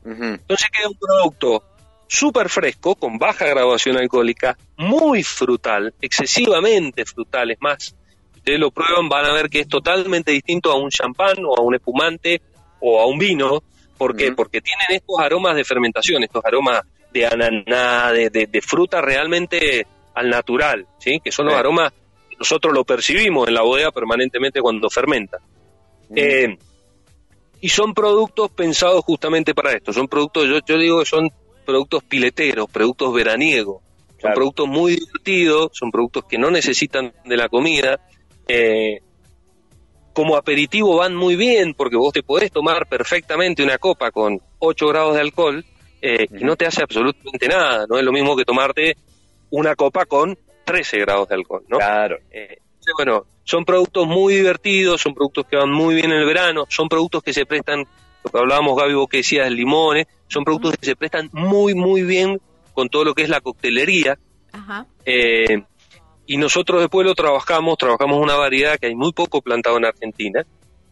Entonces 0.04 0.68
queda 0.72 0.90
un 0.90 0.98
producto 0.98 1.64
súper 2.08 2.50
fresco, 2.50 2.96
con 2.96 3.20
baja 3.20 3.46
graduación 3.46 3.98
alcohólica, 3.98 4.58
muy 4.78 5.22
frutal, 5.22 5.94
excesivamente 6.02 7.06
frutal, 7.06 7.52
es 7.52 7.62
más, 7.62 7.96
ustedes 8.36 8.60
lo 8.60 8.72
prueban, 8.72 9.08
van 9.08 9.26
a 9.26 9.34
ver 9.34 9.48
que 9.48 9.60
es 9.60 9.68
totalmente 9.68 10.32
distinto 10.32 10.72
a 10.72 10.76
un 10.76 10.90
champán 10.90 11.38
o 11.46 11.56
a 11.56 11.62
un 11.62 11.76
espumante 11.76 12.42
o 12.80 13.00
a 13.00 13.06
un 13.06 13.20
vino. 13.20 13.64
¿Por 13.96 14.16
qué? 14.16 14.32
Porque 14.32 14.62
tienen 14.62 14.88
estos 14.90 15.20
aromas 15.20 15.56
de 15.56 15.64
fermentación, 15.64 16.24
estos 16.24 16.44
aromas 16.44 16.82
de 17.14 17.28
ananá, 17.28 18.12
de, 18.12 18.30
de, 18.30 18.62
fruta 18.62 19.02
realmente 19.02 19.86
al 20.20 20.30
natural, 20.30 20.86
¿sí? 21.00 21.20
Que 21.24 21.32
son 21.32 21.46
los 21.46 21.56
aromas 21.56 21.94
que 22.30 22.36
nosotros 22.38 22.74
lo 22.74 22.84
percibimos 22.84 23.48
en 23.48 23.54
la 23.54 23.62
bodega 23.62 23.92
permanentemente 23.92 24.62
cuando 24.62 24.90
fermenta. 24.90 25.38
Eh, 26.14 26.58
y 27.62 27.70
son 27.70 27.94
productos 27.94 28.52
pensados 28.52 29.04
justamente 29.06 29.56
para 29.56 29.72
esto. 29.72 29.94
Son 29.94 30.08
productos, 30.08 30.46
yo, 30.48 30.60
yo 30.66 30.78
digo 30.78 31.00
que 31.00 31.06
son 31.06 31.32
productos 31.66 32.04
pileteros, 32.04 32.70
productos 32.70 33.14
veraniegos. 33.14 33.82
Son 34.22 34.34
productos 34.34 34.68
muy 34.68 34.98
divertidos, 34.98 35.72
son 35.72 35.92
productos 35.92 36.26
que 36.26 36.38
no 36.38 36.52
necesitan 36.52 37.14
de 37.24 37.38
la 37.38 37.48
comida. 37.48 38.02
Eh, 38.46 39.00
como 40.12 40.36
aperitivo 40.36 40.98
van 40.98 41.16
muy 41.16 41.38
bien 41.38 41.74
porque 41.74 41.96
vos 41.96 42.12
te 42.12 42.24
podés 42.24 42.52
tomar 42.52 42.90
perfectamente 42.90 43.64
una 43.64 43.78
copa 43.78 44.12
con 44.12 44.42
8 44.58 44.88
grados 44.88 45.16
de 45.16 45.22
alcohol 45.22 45.64
eh, 46.02 46.28
y 46.38 46.44
no 46.44 46.58
te 46.58 46.66
hace 46.66 46.84
absolutamente 46.84 47.48
nada. 47.48 47.86
No 47.88 47.98
es 47.98 48.04
lo 48.04 48.12
mismo 48.12 48.36
que 48.36 48.44
tomarte 48.44 48.98
una 49.52 49.76
copa 49.76 50.06
con 50.06 50.38
13 50.66 51.00
grados 51.00 51.30
de 51.30 51.36
alcohol, 51.36 51.64
¿no? 51.68 51.78
Claro. 51.78 52.18
Eh, 52.32 52.60
bueno, 52.96 53.26
son 53.44 53.66
productos 53.66 54.08
muy 54.08 54.36
divertidos, 54.36 55.02
son 55.02 55.14
productos 55.14 55.46
que 55.48 55.58
van 55.58 55.72
muy 55.72 55.96
bien 55.96 56.12
en 56.12 56.20
el 56.20 56.26
verano, 56.26 56.66
son 56.70 56.88
productos 56.88 57.24
que 57.24 57.34
se 57.34 57.46
prestan, 57.46 57.86
lo 58.24 58.32
que 58.32 58.38
hablábamos 58.38 58.78
Gaby, 58.78 58.94
vos 58.94 59.10
que 59.10 59.18
decías, 59.18 59.52
limones, 59.52 60.08
son 60.28 60.44
productos 60.44 60.78
que 60.78 60.86
se 60.86 60.96
prestan 60.96 61.30
muy, 61.34 61.74
muy 61.74 62.04
bien 62.04 62.40
con 62.74 62.90
todo 62.90 63.04
lo 63.04 63.14
que 63.14 63.24
es 63.24 63.30
la 63.30 63.42
coctelería. 63.42 64.18
Ajá. 64.52 64.86
Eh, 65.06 65.64
y 66.26 66.38
nosotros 66.38 66.82
después 66.82 67.06
lo 67.08 67.16
trabajamos, 67.16 67.78
trabajamos 67.78 68.22
una 68.22 68.36
variedad 68.36 68.78
que 68.78 68.88
hay 68.88 68.96
muy 68.96 69.12
poco 69.14 69.42
plantado 69.42 69.78
en 69.78 69.86
Argentina. 69.86 70.46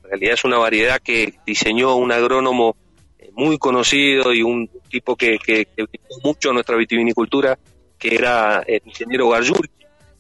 En 0.04 0.10
realidad 0.10 0.34
es 0.34 0.44
una 0.44 0.58
variedad 0.58 1.00
que 1.00 1.36
diseñó 1.46 1.96
un 1.96 2.12
agrónomo 2.12 2.76
eh, 3.20 3.30
muy 3.34 3.60
conocido 3.60 4.34
y 4.34 4.42
un 4.42 4.68
tipo 4.90 5.16
que, 5.16 5.38
que, 5.38 5.66
que 5.66 5.86
mucho 6.24 6.50
a 6.50 6.54
nuestra 6.54 6.76
vitivinicultura, 6.76 7.60
que 8.00 8.16
era 8.16 8.64
el 8.68 8.82
ingeniero 8.86 9.30
Garjur, 9.30 9.70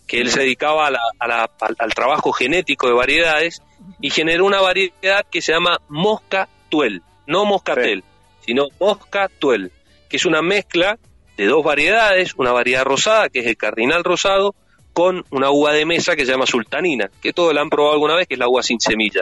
que 0.08 0.22
él 0.22 0.30
se 0.30 0.40
dedicaba 0.40 0.88
a 0.88 0.92
la, 1.28 1.52
al, 1.60 1.94
trabajo 1.94 2.32
genético 2.32 2.88
de 2.88 2.94
variedades 2.94 3.62
y 4.00 4.10
generó 4.10 4.46
una 4.46 4.62
variedad 4.62 5.26
que 5.30 5.42
se 5.42 5.52
llama 5.52 5.80
mosca 5.90 6.48
tuel, 6.70 7.02
no 7.26 7.46
moscatel, 7.46 8.04
sino 8.46 8.68
mosca 8.80 9.30
tuel, 9.40 9.72
que 10.10 10.18
es 10.18 10.26
una 10.26 10.42
mezcla 10.42 10.98
de 11.36 11.46
dos 11.46 11.64
variedades, 11.64 12.34
una 12.38 12.52
variedad 12.52 12.86
rosada, 12.86 13.30
que 13.30 13.40
es 13.40 13.46
el 13.46 13.58
cardinal 13.58 14.04
rosado, 14.04 14.56
con 14.94 15.24
una 15.30 15.52
uva 15.52 15.74
de 15.74 15.86
mesa 15.86 16.16
que 16.16 16.26
se 16.26 16.32
llama 16.32 16.48
sultanina, 16.48 17.12
que 17.22 17.34
todos 17.34 17.54
la 17.54 17.62
han 17.62 17.70
probado 17.70 17.94
alguna 17.94 18.16
vez, 18.16 18.28
que 18.28 18.34
es 18.34 18.40
la 18.40 18.48
uva 18.48 18.64
sin 18.64 18.80
semilla. 18.80 19.22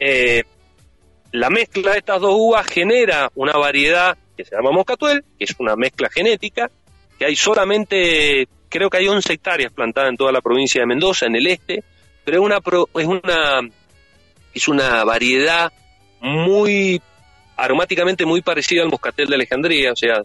Eh, 0.00 0.44
la 1.32 1.50
mezcla 1.50 1.92
de 1.92 1.98
estas 1.98 2.20
dos 2.20 2.34
uvas 2.34 2.66
genera 2.66 3.30
una 3.34 3.52
variedad 3.52 4.16
que 4.34 4.44
se 4.44 4.56
llama 4.56 4.70
moscatuel, 4.70 5.24
que 5.38 5.44
es 5.44 5.54
una 5.58 5.76
mezcla 5.76 6.08
genética, 6.08 6.70
que 7.18 7.26
hay 7.26 7.36
solamente, 7.36 8.48
creo 8.68 8.88
que 8.88 8.98
hay 8.98 9.08
11 9.08 9.32
hectáreas 9.32 9.72
plantadas 9.72 10.10
en 10.10 10.16
toda 10.16 10.32
la 10.32 10.40
provincia 10.40 10.80
de 10.80 10.86
Mendoza, 10.86 11.26
en 11.26 11.36
el 11.36 11.46
este, 11.46 11.82
pero 12.24 12.38
es 12.38 12.44
una, 12.44 12.58
es 12.94 13.06
una, 13.06 13.60
es 14.54 14.68
una 14.68 15.04
variedad 15.04 15.72
muy 16.20 17.00
aromáticamente 17.56 18.24
muy 18.24 18.40
parecida 18.40 18.82
al 18.82 18.88
moscatel 18.88 19.28
de 19.28 19.34
Alejandría, 19.34 19.92
o 19.92 19.96
sea, 19.96 20.22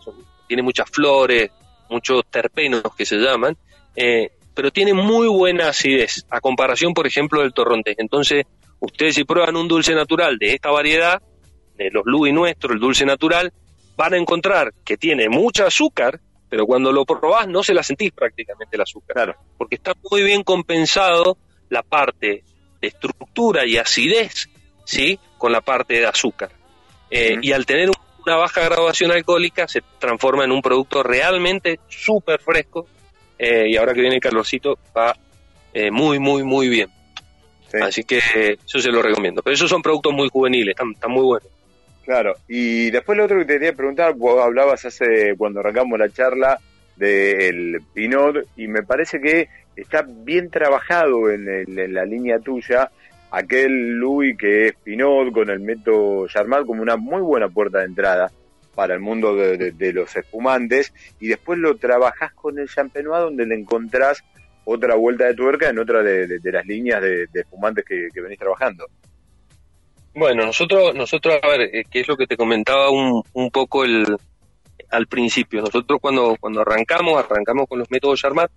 tiene 0.48 0.62
muchas 0.62 0.90
flores, 0.90 1.50
muchos 1.90 2.24
terpenos 2.30 2.84
que 2.96 3.06
se 3.06 3.18
llaman, 3.18 3.58
eh, 3.96 4.30
pero 4.54 4.72
tiene 4.72 4.94
muy 4.94 5.28
buena 5.28 5.70
acidez, 5.70 6.26
a 6.30 6.40
comparación, 6.40 6.94
por 6.94 7.08
ejemplo, 7.08 7.42
del 7.42 7.54
torrontés. 7.54 7.96
Entonces, 7.98 8.46
ustedes 8.80 9.16
si 9.16 9.24
prueban 9.24 9.56
un 9.56 9.68
dulce 9.68 9.96
natural 9.96 10.38
de 10.38 10.54
esta 10.54 10.70
variedad, 10.70 11.22
de 11.76 11.90
los 11.90 12.04
Louis 12.06 12.32
nuestros, 12.32 12.74
el 12.74 12.80
dulce 12.80 13.04
natural, 13.04 13.52
van 13.96 14.14
a 14.14 14.18
encontrar 14.18 14.72
que 14.86 14.98
tiene 14.98 15.28
mucho 15.28 15.66
azúcar, 15.66 16.20
pero 16.54 16.68
cuando 16.68 16.92
lo 16.92 17.04
probás 17.04 17.48
no 17.48 17.64
se 17.64 17.74
la 17.74 17.82
sentís 17.82 18.12
prácticamente 18.12 18.76
el 18.76 18.84
azúcar, 18.84 19.16
claro. 19.16 19.36
porque 19.58 19.74
está 19.74 19.94
muy 20.12 20.22
bien 20.22 20.44
compensado 20.44 21.36
la 21.70 21.82
parte 21.82 22.44
de 22.80 22.88
estructura 22.88 23.66
y 23.66 23.78
acidez, 23.78 24.52
¿sí? 24.86 25.18
Con 25.40 25.52
la 25.52 25.62
parte 25.62 25.96
de 25.96 26.06
azúcar. 26.06 26.52
Eh, 27.10 27.38
y 27.42 27.54
al 27.54 27.66
tener 27.66 27.90
una 28.24 28.36
baja 28.36 28.62
graduación 28.66 29.12
alcohólica 29.12 29.68
se 29.68 29.82
transforma 29.98 30.44
en 30.44 30.52
un 30.52 30.62
producto 30.62 31.02
realmente 31.02 31.80
súper 31.88 32.40
fresco 32.40 32.86
eh, 33.40 33.64
y 33.70 33.76
ahora 33.76 33.96
que 33.96 34.02
viene 34.02 34.18
el 34.18 34.22
calorcito 34.22 34.78
va 34.96 35.18
eh, 35.74 35.90
muy, 35.90 36.20
muy, 36.20 36.44
muy 36.44 36.70
bien. 36.70 36.92
Así 37.82 38.04
que 38.04 38.20
eso 38.64 38.78
se 38.78 38.92
lo 38.92 39.02
recomiendo. 39.02 39.42
Pero 39.42 39.56
esos 39.56 39.72
son 39.72 39.82
productos 39.82 40.14
muy 40.14 40.30
juveniles, 40.30 40.76
están, 40.80 41.12
muy 41.12 41.24
buenos. 41.24 41.50
Claro, 42.04 42.36
y 42.48 42.92
después 42.92 43.18
lo 43.18 43.26
otro 43.26 43.40
que 43.40 43.46
te 43.46 43.54
quería 43.54 43.74
preguntar, 43.74 44.14
vos 44.14 44.44
hablabas 44.44 44.84
hace 44.86 45.36
cuando 45.38 45.62
arrancamos 45.62 45.98
la 45.98 46.10
charla 46.10 46.60
del 46.98 47.82
Pinot 47.94 48.46
y 48.58 48.68
me 48.68 48.84
parece 48.84 49.22
que 49.22 49.48
está 49.76 50.06
bien 50.08 50.50
trabajado 50.50 51.32
en, 51.32 51.94
la 51.94 52.06
línea 52.06 52.40
tuya 52.40 52.92
aquel 53.32 53.94
Louis 53.94 54.38
que 54.38 54.68
es 54.68 54.76
Pinot 54.84 55.32
con 55.32 55.50
el 55.50 55.60
método 55.60 56.28
Charmat 56.28 56.66
como 56.66 56.82
una 56.82 56.98
muy 56.98 57.22
buena 57.22 57.50
puerta 57.50 57.80
de 57.80 57.86
entrada 57.86 58.32
para 58.76 58.94
el 58.94 59.00
mundo 59.00 59.36
de, 59.36 59.94
los 59.94 60.16
espumantes 60.16 60.94
y 61.20 61.28
después 61.28 61.60
lo 61.60 61.78
trabajás 61.78 62.34
con 62.34 62.60
el 62.60 62.68
Champenois 62.68 63.22
donde 63.22 63.46
le 63.46 63.56
encontrás 63.56 64.24
otra 64.66 64.96
vuelta 64.96 65.26
de 65.26 65.36
tuerca 65.36 65.70
en 65.70 65.80
otra 65.80 66.02
de, 66.02 66.40
las 66.44 66.66
líneas 66.66 67.02
de, 67.02 67.28
espumantes 67.34 67.86
que, 67.86 68.10
venís 68.22 68.40
trabajando. 68.40 68.88
Bueno, 70.16 70.46
nosotros, 70.46 70.94
nosotros, 70.94 71.36
a 71.42 71.48
ver, 71.48 71.62
eh, 71.62 71.86
qué 71.90 72.02
es 72.02 72.08
lo 72.08 72.16
que 72.16 72.28
te 72.28 72.38
comentaba 72.38 72.92
un, 72.92 73.24
un 73.34 73.50
poco 73.50 73.84
el, 73.84 74.16
al 74.90 75.08
principio. 75.08 75.62
Nosotros 75.62 76.00
cuando, 76.00 76.36
cuando 76.40 76.62
arrancamos, 76.62 77.18
arrancamos 77.18 77.68
con 77.68 77.80
los 77.80 77.90
métodos 77.90 78.20
Charmat, 78.20 78.52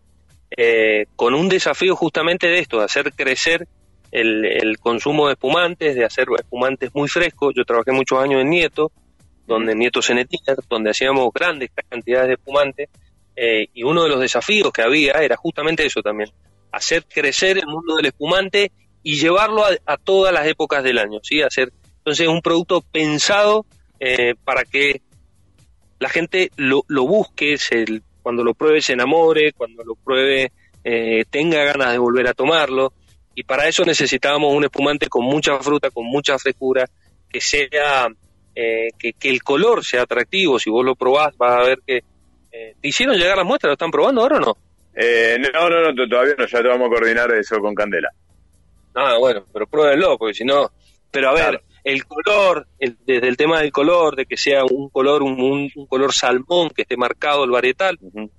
eh, 0.57 1.07
con 1.17 1.35
un 1.35 1.49
desafío 1.49 1.97
justamente 1.97 2.47
de 2.47 2.59
esto, 2.59 2.79
de 2.79 2.85
hacer 2.85 3.13
crecer 3.15 3.67
el, 4.13 4.45
el, 4.45 4.79
consumo 4.79 5.27
de 5.27 5.33
espumantes, 5.33 5.95
de 5.95 6.05
hacer 6.05 6.29
espumantes 6.39 6.95
muy 6.95 7.09
frescos. 7.09 7.55
Yo 7.57 7.65
trabajé 7.65 7.93
muchos 7.93 8.23
años 8.23 8.43
en 8.43 8.51
Nieto, 8.51 8.93
donde 9.47 9.75
Nieto 9.75 10.03
Cenetier, 10.03 10.59
donde 10.69 10.91
hacíamos 10.91 11.31
grandes 11.33 11.71
cantidades 11.89 12.29
de 12.29 12.35
espumantes, 12.35 12.89
eh, 13.35 13.67
y 13.73 13.83
uno 13.83 14.05
de 14.05 14.11
los 14.11 14.21
desafíos 14.21 14.73
que 14.73 14.83
había 14.83 15.13
era 15.13 15.37
justamente 15.37 15.85
eso 15.85 16.03
también, 16.03 16.31
hacer 16.73 17.05
crecer 17.07 17.59
el 17.59 17.67
mundo 17.67 17.97
del 17.97 18.07
espumante 18.07 18.73
y 19.07 19.21
llevarlo 19.21 19.63
a, 19.65 19.97
todas 19.99 20.35
las 20.35 20.49
épocas 20.49 20.83
del 20.83 20.99
año, 20.99 21.21
¿sí? 21.23 21.41
Hacer, 21.41 21.73
entonces, 21.99 22.27
un 22.27 22.43
producto 22.43 22.81
pensado 22.81 23.65
eh, 24.01 24.35
para 24.43 24.65
que 24.65 25.01
la 26.01 26.09
gente 26.09 26.51
lo, 26.57 26.83
lo 26.89 27.07
busque, 27.07 27.57
se, 27.57 27.85
cuando 28.21 28.43
lo 28.43 28.53
pruebe 28.53 28.81
se 28.81 28.95
enamore, 28.95 29.53
cuando 29.53 29.85
lo 29.85 29.95
pruebe 29.95 30.51
eh, 30.83 31.25
tenga 31.31 31.63
ganas 31.63 31.93
de 31.93 31.99
volver 31.99 32.27
a 32.27 32.35
tomarlo, 32.35 32.93
y 33.33 33.45
para 33.45 33.69
eso 33.69 33.85
necesitábamos 33.85 34.53
un 34.53 34.65
espumante 34.65 35.07
con 35.07 35.25
mucha 35.25 35.57
fruta, 35.61 35.91
con 35.91 36.05
mucha 36.07 36.37
frescura, 36.37 36.85
que 37.31 37.41
sea 37.41 38.09
eh, 38.57 38.89
que, 38.99 39.15
el 39.31 39.41
color 39.45 39.85
sea 39.85 40.03
atractivo. 40.03 40.59
Si 40.59 40.69
vos 40.69 40.85
lo 40.85 40.97
probás, 40.97 41.37
vas 41.37 41.61
a 41.61 41.63
ver 41.63 41.79
que. 41.87 41.99
Eh, 42.51 42.75
¿Te 42.83 42.89
hicieron 42.89 43.17
llegar 43.17 43.37
las 43.37 43.47
muestras? 43.47 43.69
¿Lo 43.69 43.75
están 43.75 43.93
probando 43.93 44.23
ahora 44.23 44.39
o 44.39 44.41
no? 44.41 44.57
Eh, 44.97 45.39
no, 45.39 45.71
no, 45.71 45.93
no, 45.93 46.09
todavía 46.09 46.35
no, 46.37 46.45
ya 46.45 46.61
te 46.61 46.67
vamos 46.67 46.89
a 46.89 46.91
coordinar 46.91 47.31
eso 47.31 47.61
con 47.61 47.73
Candela. 47.73 48.09
Ah, 48.97 49.19
bueno, 49.19 49.45
pero 49.53 49.67
pruébenlo, 49.67 50.17
porque 50.17 50.35
si 50.35 50.45
no. 50.45 50.71
Pero 51.11 51.29
a 51.29 51.35
ver, 51.35 51.63
el 51.85 52.07
color, 52.07 52.67
desde 52.79 53.29
el 53.29 53.37
tema 53.37 53.61
del 53.61 53.71
color, 53.71 54.17
de 54.17 54.25
que 54.25 54.39
sea 54.39 54.65
un 54.65 54.89
color, 54.89 55.23
un, 55.23 55.71
color 55.87 56.13
salmón, 56.15 56.71
que 56.71 56.83
esté 56.83 56.97
marcado 56.97 57.45
el 57.45 57.51
varietal, 57.51 57.99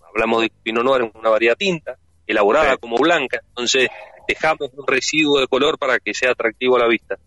hablamos 0.09 0.41
de 0.41 0.51
Pinot 0.63 0.83
Noir, 0.83 1.11
una 1.13 1.29
variedad 1.29 1.55
tinta, 1.55 1.95
elaborada 2.25 2.75
como 2.77 2.97
blanca, 2.97 3.39
entonces 3.47 3.87
dejamos 4.27 4.69
un 4.73 4.85
residuo 4.85 5.39
de 5.39 5.47
color 5.47 5.77
para 5.77 5.99
que 5.99 6.13
sea 6.13 6.31
atractivo 6.31 6.75
a 6.75 6.79
la 6.79 6.87
vista. 6.87 7.17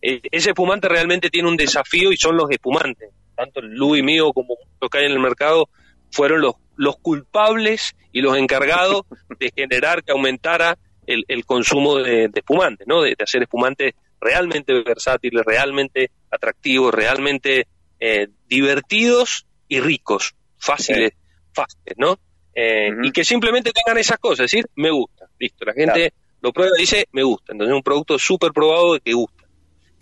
Eh, 0.00 0.22
ese 0.30 0.50
espumante 0.50 0.88
realmente 0.88 1.28
tiene 1.28 1.48
un 1.48 1.56
desafío 1.56 2.10
y 2.10 2.16
son 2.16 2.36
los 2.36 2.50
espumantes. 2.50 3.10
Tanto 3.36 3.60
el 3.60 3.74
Louis 3.74 4.02
mío 4.02 4.32
como 4.32 4.56
lo 4.80 4.88
que 4.88 4.98
hay 4.98 5.04
en 5.04 5.12
el 5.12 5.20
mercado 5.20 5.68
fueron 6.10 6.40
los, 6.40 6.54
los 6.76 6.96
culpables 6.96 7.94
y 8.10 8.22
los 8.22 8.36
encargados 8.36 9.02
de 9.38 9.52
generar 9.54 10.02
que 10.02 10.12
aumentara 10.12 10.78
el, 11.12 11.24
el 11.28 11.44
consumo 11.44 11.98
de, 11.98 12.28
de 12.28 12.40
espumantes, 12.40 12.86
¿no? 12.86 13.02
De, 13.02 13.16
hacer 13.18 13.42
espumantes 13.42 13.94
realmente 14.20 14.72
versátiles, 14.82 15.44
realmente 15.44 16.10
atractivos, 16.30 16.92
realmente 16.94 17.66
eh, 17.98 18.28
divertidos 18.48 19.46
y 19.68 19.80
ricos, 19.80 20.34
fáciles, 20.58 21.12
fáciles, 21.52 21.94
¿no? 21.96 22.18
Eh, 22.54 22.90
Y 23.02 23.10
que 23.12 23.24
simplemente 23.24 23.72
tengan 23.72 23.98
esas 23.98 24.18
cosas, 24.18 24.46
es 24.46 24.50
decir, 24.50 24.66
me 24.76 24.90
gusta, 24.90 25.26
listo, 25.38 25.64
la 25.64 25.72
gente 25.72 26.12
lo 26.40 26.52
prueba 26.52 26.72
y 26.76 26.82
dice, 26.82 27.06
me 27.12 27.22
gusta, 27.22 27.52
entonces 27.52 27.72
es 27.72 27.76
un 27.76 27.82
producto 27.82 28.18
súper 28.18 28.52
probado 28.52 28.94
de 28.94 29.00
que 29.00 29.12
gusta. 29.12 29.44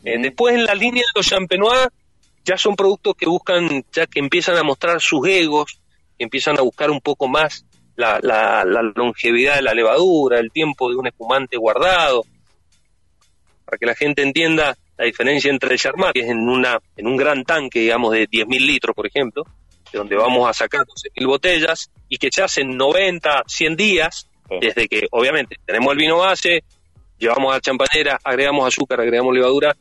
Eh, 0.04 0.18
después 0.20 0.54
en 0.54 0.64
la 0.64 0.74
línea 0.74 1.02
de 1.02 1.18
los 1.18 1.26
champenois 1.26 1.88
ya 2.44 2.56
son 2.56 2.76
productos 2.76 3.14
que 3.16 3.26
buscan, 3.26 3.84
ya 3.92 4.06
que 4.06 4.20
empiezan 4.20 4.56
a 4.56 4.62
mostrar 4.62 5.00
sus 5.00 5.26
egos, 5.26 5.80
que 6.16 6.24
empiezan 6.24 6.58
a 6.58 6.62
buscar 6.62 6.90
un 6.90 7.00
poco 7.00 7.28
más 7.28 7.66
la, 7.98 8.20
la, 8.22 8.82
longevidad 8.94 9.56
de 9.56 9.62
la 9.62 9.74
levadura, 9.74 10.38
el 10.38 10.52
tiempo 10.52 10.88
de 10.88 10.96
un 10.96 11.08
espumante 11.08 11.56
guardado, 11.56 12.24
para 13.64 13.76
que 13.76 13.86
la 13.86 13.94
gente 13.96 14.22
entienda 14.22 14.76
la 14.96 15.04
diferencia 15.04 15.50
entre 15.50 15.72
el 15.72 15.80
Charmat, 15.80 16.12
que 16.12 16.20
es 16.20 16.28
en, 16.28 16.48
una, 16.48 16.78
en 16.96 17.06
un 17.08 17.16
gran 17.16 17.44
tanque, 17.44 17.80
digamos, 17.80 18.12
de 18.12 18.28
10.000 18.28 18.60
litros, 18.60 18.94
por 18.94 19.06
ejemplo, 19.06 19.44
de 19.92 19.98
donde 19.98 20.14
vamos 20.14 20.48
a 20.48 20.52
sacar 20.52 20.82
12.000 20.82 21.26
botellas, 21.26 21.90
y 22.08 22.18
que 22.18 22.28
se 22.30 22.42
hacen 22.42 22.76
90, 22.76 23.42
100 23.46 23.76
días, 23.76 24.28
desde 24.60 24.86
que, 24.86 25.08
obviamente, 25.10 25.56
tenemos 25.66 25.92
el 25.92 25.98
vino 25.98 26.18
base, 26.18 26.62
llevamos 27.18 27.50
a 27.50 27.56
la 27.56 27.60
champañera, 27.60 28.18
agregamos 28.22 28.68
azúcar, 28.68 29.00
agregamos 29.00 29.34
levadura, 29.34 29.76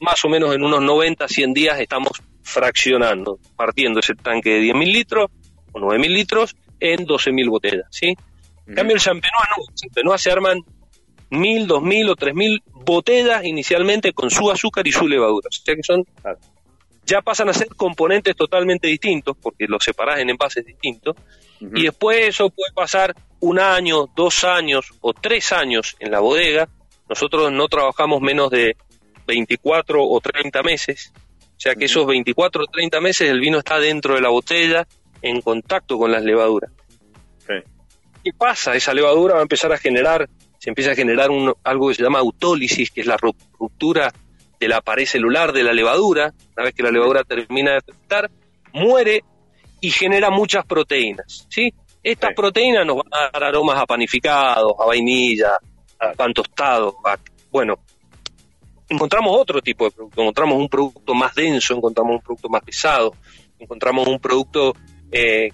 más 0.00 0.22
o 0.24 0.28
menos 0.28 0.54
en 0.54 0.62
unos 0.62 0.82
90, 0.82 1.26
100 1.26 1.54
días 1.54 1.80
estamos 1.80 2.12
fraccionando, 2.42 3.38
partiendo 3.56 4.00
ese 4.00 4.14
tanque 4.14 4.50
de 4.50 4.60
10.000 4.60 4.92
litros 4.92 5.30
o 5.72 5.80
9.000 5.80 6.08
litros 6.08 6.56
en 6.82 7.06
12.000 7.06 7.48
botellas, 7.48 7.86
¿sí? 7.90 8.14
En 8.66 8.74
cambio, 8.74 8.96
el 8.96 9.00
champenois 9.00 9.48
no, 9.56 9.64
el 9.68 9.74
champenois 9.74 10.20
se 10.20 10.32
arman 10.32 10.58
1.000, 11.30 11.66
2.000 11.66 12.10
o 12.10 12.16
3.000 12.16 12.62
botellas 12.84 13.44
inicialmente 13.44 14.12
con 14.12 14.30
su 14.30 14.50
azúcar 14.50 14.86
y 14.86 14.92
su 14.92 15.06
levadura. 15.06 15.48
O 15.48 15.52
sea 15.52 15.76
que 15.76 15.82
son, 15.82 16.04
ya 17.06 17.22
pasan 17.22 17.48
a 17.48 17.54
ser 17.54 17.68
componentes 17.68 18.34
totalmente 18.34 18.88
distintos, 18.88 19.36
porque 19.40 19.66
los 19.68 19.84
separás 19.84 20.18
en 20.18 20.30
envases 20.30 20.66
distintos, 20.66 21.16
y 21.60 21.84
después 21.84 22.26
eso 22.26 22.50
puede 22.50 22.72
pasar 22.72 23.14
un 23.38 23.60
año, 23.60 24.06
dos 24.16 24.42
años 24.42 24.92
o 25.00 25.14
tres 25.14 25.52
años 25.52 25.94
en 26.00 26.10
la 26.10 26.18
bodega. 26.18 26.68
Nosotros 27.08 27.52
no 27.52 27.68
trabajamos 27.68 28.20
menos 28.20 28.50
de 28.50 28.76
24 29.28 30.04
o 30.04 30.20
30 30.20 30.62
meses, 30.64 31.12
o 31.56 31.60
sea 31.60 31.76
que 31.76 31.84
esos 31.84 32.04
24 32.04 32.64
o 32.64 32.66
30 32.66 33.00
meses 33.00 33.30
el 33.30 33.38
vino 33.38 33.58
está 33.58 33.78
dentro 33.78 34.16
de 34.16 34.20
la 34.20 34.30
botella 34.30 34.88
en 35.22 35.40
contacto 35.40 35.98
con 35.98 36.12
las 36.12 36.22
levaduras. 36.22 36.70
¿Qué 38.24 38.32
pasa? 38.32 38.74
Esa 38.76 38.94
levadura 38.94 39.34
va 39.34 39.40
a 39.40 39.42
empezar 39.42 39.72
a 39.72 39.78
generar, 39.78 40.28
se 40.58 40.70
empieza 40.70 40.92
a 40.92 40.94
generar 40.94 41.30
un, 41.30 41.52
algo 41.64 41.88
que 41.88 41.94
se 41.94 42.02
llama 42.02 42.20
autólisis, 42.20 42.90
que 42.90 43.00
es 43.00 43.06
la 43.06 43.16
ruptura 43.16 44.12
de 44.60 44.68
la 44.68 44.80
pared 44.80 45.06
celular 45.06 45.52
de 45.52 45.64
la 45.64 45.72
levadura. 45.72 46.32
Una 46.56 46.64
vez 46.64 46.74
que 46.74 46.84
la 46.84 46.92
levadura 46.92 47.24
termina 47.24 47.72
de 47.72 47.80
fermentar, 47.80 48.30
muere 48.72 49.24
y 49.80 49.90
genera 49.90 50.30
muchas 50.30 50.64
proteínas. 50.64 51.46
¿sí? 51.50 51.74
Estas 52.02 52.32
proteínas 52.34 52.86
nos 52.86 52.96
van 52.96 53.08
a 53.12 53.30
dar 53.32 53.44
aromas 53.44 53.78
a 53.78 53.86
panificados, 53.86 54.72
a 54.78 54.86
vainilla, 54.86 55.58
a 55.98 56.12
pan 56.12 56.32
tostado. 56.32 56.96
bueno, 57.50 57.74
encontramos 58.88 59.36
otro 59.36 59.60
tipo 59.60 59.86
de 59.86 59.90
producto, 59.90 60.20
encontramos 60.20 60.58
un 60.58 60.68
producto 60.68 61.14
más 61.14 61.34
denso, 61.34 61.74
encontramos 61.74 62.16
un 62.16 62.20
producto 62.20 62.48
más 62.48 62.62
pesado, 62.62 63.14
encontramos 63.58 64.06
un 64.06 64.20
producto 64.20 64.74
eh, 65.12 65.50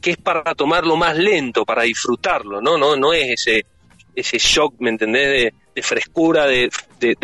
que 0.00 0.10
es 0.10 0.16
para 0.18 0.54
tomarlo 0.54 0.96
más 0.96 1.16
lento, 1.16 1.64
para 1.64 1.82
disfrutarlo, 1.82 2.60
¿no? 2.60 2.76
No, 2.76 2.96
no 2.96 3.12
es 3.12 3.30
ese, 3.30 3.64
ese 4.14 4.38
shock, 4.38 4.74
¿me 4.80 4.90
entendés?, 4.90 5.52
de, 5.74 5.82
frescura, 5.82 6.46
de, 6.46 6.70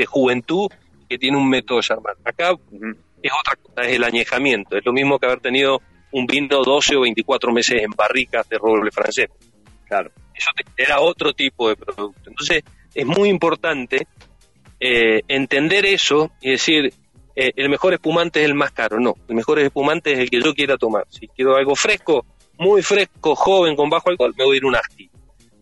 juventud 0.07 0.68
que 1.09 1.18
tiene 1.18 1.37
un 1.37 1.48
método 1.48 1.83
Charmat. 1.83 2.16
Acá 2.24 2.54
es 3.22 3.33
otra 3.38 3.57
cosa, 3.57 3.83
es 3.83 3.96
el 3.96 4.04
añejamiento, 4.04 4.76
es 4.76 4.85
lo 4.85 4.92
mismo 4.92 5.18
que 5.18 5.26
haber 5.26 5.40
tenido 5.40 5.83
un 6.12 6.26
vino 6.26 6.62
12 6.62 6.96
o 6.96 7.00
24 7.02 7.52
meses 7.52 7.83
en 7.83 7.90
barricas 7.90 8.48
de 8.48 8.59
roble 8.59 8.90
francés. 8.90 9.28
Claro. 9.87 10.11
Eso 10.35 10.50
era 10.76 11.00
otro 11.00 11.33
tipo 11.33 11.68
de 11.68 11.76
producto. 11.76 12.31
Entonces, 12.31 12.62
es 12.94 13.07
muy 13.07 13.28
importante 13.28 14.07
eh, 14.81 15.22
entender 15.26 15.85
eso 15.85 16.31
y 16.40 16.52
decir, 16.52 16.92
eh, 17.40 17.53
el 17.55 17.68
mejor 17.68 17.94
espumante 17.94 18.40
es 18.40 18.46
el 18.46 18.55
más 18.55 18.72
caro. 18.72 18.98
No, 18.98 19.14
el 19.29 19.37
mejor 19.37 19.61
espumante 19.61 20.12
es 20.12 20.18
el 20.18 20.29
que 20.29 20.40
yo 20.40 20.53
quiera 20.53 20.77
tomar. 20.77 21.07
Si 21.09 21.29
quiero 21.29 21.55
algo 21.55 21.77
fresco, 21.77 22.27
muy 22.59 22.83
fresco, 22.83 23.37
joven, 23.37 23.77
con 23.77 23.88
bajo 23.88 24.11
alcohol, 24.11 24.35
me 24.37 24.44
voy 24.44 24.55
a 24.55 24.57
ir 24.57 24.64
un 24.64 24.74
Asti. 24.74 25.09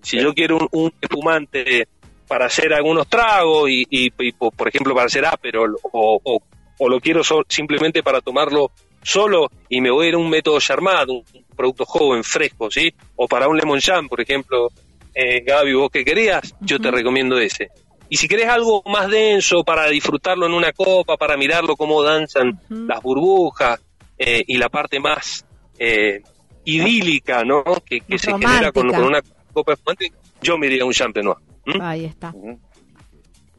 Si 0.01 0.19
yo 0.19 0.33
quiero 0.33 0.57
un, 0.73 0.91
espumante 0.99 1.87
para 2.27 2.47
hacer 2.47 2.73
algunos 2.73 3.07
tragos 3.09 3.69
y, 3.69 4.11
por 4.11 4.69
ejemplo, 4.69 4.95
para 4.95 5.09
hacer 5.09 5.27
Aperol 5.27 5.77
o, 5.93 6.41
o, 6.79 6.89
lo 6.89 6.99
quiero 6.99 7.21
simplemente 7.47 8.03
para 8.03 8.23
tomarlo 8.23 8.71
solo 9.03 9.51
y 9.69 9.83
me 9.83 9.91
voy 9.91 10.07
a 10.07 10.09
ir 10.09 10.15
a 10.15 10.19
un 10.19 10.31
método 10.31 10.59
Charmat, 10.59 11.11
un, 11.11 11.25
producto 11.55 11.85
joven, 11.85 12.25
fresco, 12.25 12.71
¿sí? 12.71 12.91
O 13.17 13.29
para 13.29 13.49
un 13.49 13.59
Lemon 13.59 13.81
Jam, 13.81 14.09
por 14.09 14.23
ejemplo, 14.23 14.71
eh, 15.15 15.43
Gaby, 15.43 15.75
vos 15.75 15.91
que 15.91 16.07
querías, 16.07 16.55
yo 16.61 16.79
te 16.79 16.91
recomiendo 16.91 17.39
ese. 17.39 17.69
Y 18.09 18.17
si 18.17 18.29
querés 18.29 18.49
algo 18.49 18.83
más 18.87 19.09
denso 19.11 19.65
para 19.65 19.89
disfrutarlo 19.89 20.47
en 20.47 20.53
una 20.53 20.73
copa, 20.73 21.17
para 21.17 21.37
mirarlo 21.37 21.77
cómo 21.77 22.03
danzan 22.03 22.61
las 22.69 23.03
burbujas 23.03 23.81
eh, 24.17 24.45
y 24.47 24.57
la 24.59 24.69
parte 24.69 25.01
más 25.01 25.45
eh, 25.79 26.23
idílica, 26.65 27.45
¿no? 27.45 27.65
Que, 27.85 28.03
se 28.19 28.33
genera 28.33 28.73
con, 28.73 28.89
una 28.89 29.21
copa 29.53 29.73
de 29.73 29.77
fumante, 29.77 30.13
yo 30.41 30.57
me 30.57 30.67
iría 30.67 30.85
un 30.85 30.93
champenois. 30.93 31.39
Ahí 31.81 32.05
está. 32.05 32.33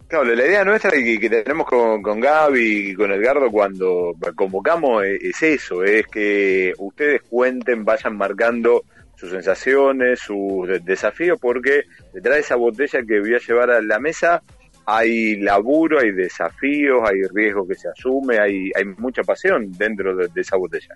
Claro, 0.07 0.23
la 0.23 0.45
idea 0.45 0.63
nuestra 0.63 0.95
y 0.95 1.19
que 1.19 1.29
tenemos 1.29 1.67
con, 1.67 2.01
con 2.01 2.21
Gaby 2.21 2.91
y 2.91 2.93
con 2.93 3.12
Edgardo 3.12 3.51
cuando 3.51 4.15
convocamos 4.36 5.03
es 5.03 5.43
eso, 5.43 5.83
es 5.83 6.07
que 6.07 6.71
ustedes 6.77 7.23
cuenten, 7.23 7.83
vayan 7.83 8.15
marcando 8.15 8.86
sus 9.17 9.32
sensaciones, 9.32 10.19
sus 10.19 10.67
desafíos, 10.86 11.39
porque 11.41 11.84
detrás 12.13 12.36
de 12.36 12.41
esa 12.41 12.56
botella 12.56 13.01
que 13.06 13.19
voy 13.19 13.34
a 13.34 13.39
llevar 13.39 13.71
a 13.71 13.82
la 13.82 13.99
mesa 13.99 14.41
hay 14.86 15.36
laburo, 15.41 15.99
hay 15.99 16.12
desafíos, 16.12 17.01
hay 17.03 17.23
riesgo 17.34 17.67
que 17.67 17.75
se 17.75 17.89
asume, 17.89 18.39
hay, 18.39 18.71
hay 18.73 18.86
mucha 18.97 19.23
pasión 19.23 19.71
dentro 19.73 20.15
de, 20.15 20.30
esa 20.39 20.56
botella. 20.56 20.95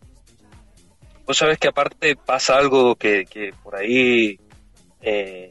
Vos 1.26 1.38
sabés 1.38 1.58
que 1.58 1.68
aparte 1.68 2.16
pasa 2.16 2.58
algo 2.58 2.96
que, 2.96 3.26
que 3.26 3.52
por 3.62 3.76
ahí 3.76 4.40
eh, 5.02 5.50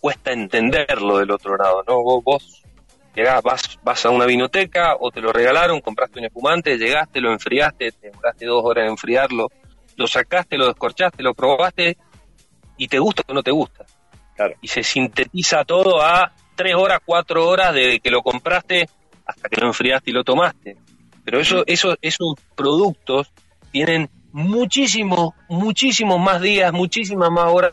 cuesta 0.00 0.32
entenderlo 0.32 1.18
del 1.18 1.30
otro 1.30 1.56
lado, 1.56 1.84
¿no? 1.86 2.02
Vos, 2.02 2.24
vos 2.24 2.62
llegás, 3.14 3.42
vas, 3.42 3.78
vas 3.82 4.04
a 4.04 4.10
una 4.10 4.26
vinoteca 4.26 4.96
o 4.98 5.10
te 5.10 5.20
lo 5.20 5.32
regalaron, 5.32 5.80
compraste 5.80 6.18
un 6.18 6.24
espumante, 6.24 6.76
llegaste, 6.76 7.20
lo 7.20 7.30
enfriaste, 7.30 7.92
te 7.92 8.08
demoraste 8.08 8.46
dos 8.46 8.64
horas 8.64 8.84
en 8.84 8.90
enfriarlo, 8.90 9.48
lo 9.96 10.06
sacaste, 10.06 10.56
lo 10.56 10.66
descorchaste, 10.66 11.22
lo 11.22 11.34
probaste 11.34 11.96
y 12.76 12.88
te 12.88 12.98
gusta 12.98 13.22
o 13.26 13.34
no 13.34 13.42
te 13.42 13.50
gusta. 13.50 13.84
Y 14.60 14.68
se 14.68 14.82
sintetiza 14.82 15.64
todo 15.64 16.02
a 16.02 16.32
tres 16.54 16.74
horas, 16.74 17.00
cuatro 17.04 17.48
horas 17.48 17.72
de 17.74 18.00
que 18.00 18.10
lo 18.10 18.22
compraste 18.22 18.88
hasta 19.26 19.48
que 19.48 19.60
lo 19.60 19.68
enfriaste 19.68 20.10
y 20.10 20.14
lo 20.14 20.24
tomaste. 20.24 20.76
Pero 21.24 21.40
eso, 21.40 21.64
eso, 21.66 21.96
esos 22.02 22.34
productos 22.54 23.32
tienen 23.70 24.10
muchísimos, 24.32 25.30
muchísimos 25.48 26.20
más 26.20 26.40
días, 26.40 26.72
muchísimas 26.72 27.30
más 27.30 27.46
horas 27.46 27.72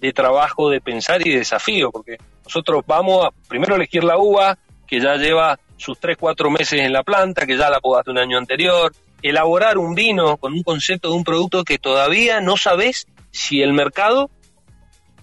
de 0.00 0.12
trabajo, 0.12 0.70
de 0.70 0.80
pensar 0.80 1.24
y 1.24 1.30
de 1.30 1.38
desafío, 1.38 1.92
porque 1.92 2.16
nosotros 2.44 2.82
vamos 2.86 3.24
a 3.24 3.30
primero 3.48 3.76
elegir 3.76 4.02
la 4.02 4.18
uva, 4.18 4.58
que 4.86 5.00
ya 5.00 5.14
lleva 5.14 5.58
sus 5.76 5.98
tres, 6.00 6.16
cuatro 6.18 6.50
meses 6.50 6.80
en 6.80 6.92
la 6.92 7.02
planta, 7.02 7.46
que 7.46 7.56
ya 7.56 7.70
la 7.70 7.80
podaste 7.80 8.10
un 8.10 8.18
año 8.18 8.38
anterior, 8.38 8.92
elaborar 9.22 9.78
un 9.78 9.94
vino 9.94 10.36
con 10.36 10.52
un 10.52 10.62
concepto 10.62 11.08
de 11.08 11.14
un 11.14 11.24
producto 11.24 11.64
que 11.64 11.78
todavía 11.78 12.40
no 12.40 12.56
sabes 12.56 13.06
si 13.30 13.62
el 13.62 13.72
mercado 13.72 14.30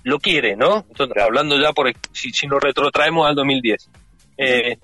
lo 0.04 0.20
quiere, 0.20 0.56
¿no? 0.56 0.86
Entonces, 0.90 1.22
hablando 1.22 1.60
ya 1.60 1.74
por 1.74 1.92
si, 2.12 2.32
si 2.32 2.48
nos 2.48 2.62
retrotraemos 2.62 3.28
al 3.28 3.36
2010. 3.36 3.90
Eh, 4.38 4.78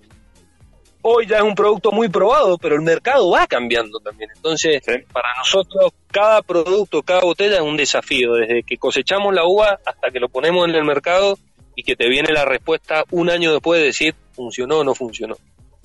hoy 1.01 1.25
ya 1.25 1.37
es 1.37 1.43
un 1.43 1.55
producto 1.55 1.91
muy 1.91 2.09
probado, 2.09 2.57
pero 2.57 2.75
el 2.75 2.81
mercado 2.81 3.29
va 3.29 3.47
cambiando 3.47 3.99
también. 3.99 4.29
Entonces, 4.35 4.81
para 5.11 5.29
nosotros, 5.37 5.93
cada 6.11 6.41
producto, 6.41 7.01
cada 7.01 7.21
botella 7.21 7.55
es 7.55 7.61
un 7.61 7.77
desafío, 7.77 8.33
desde 8.33 8.63
que 8.63 8.77
cosechamos 8.77 9.33
la 9.33 9.45
uva 9.45 9.79
hasta 9.85 10.11
que 10.11 10.19
lo 10.19 10.29
ponemos 10.29 10.67
en 10.67 10.75
el 10.75 10.83
mercado 10.83 11.37
y 11.75 11.83
que 11.83 11.95
te 11.95 12.09
viene 12.09 12.33
la 12.33 12.45
respuesta 12.45 13.03
un 13.11 13.29
año 13.29 13.51
después 13.51 13.79
de 13.79 13.87
decir 13.87 14.15
funcionó 14.33 14.79
o 14.79 14.83
no 14.83 14.93
funcionó. 14.93 15.37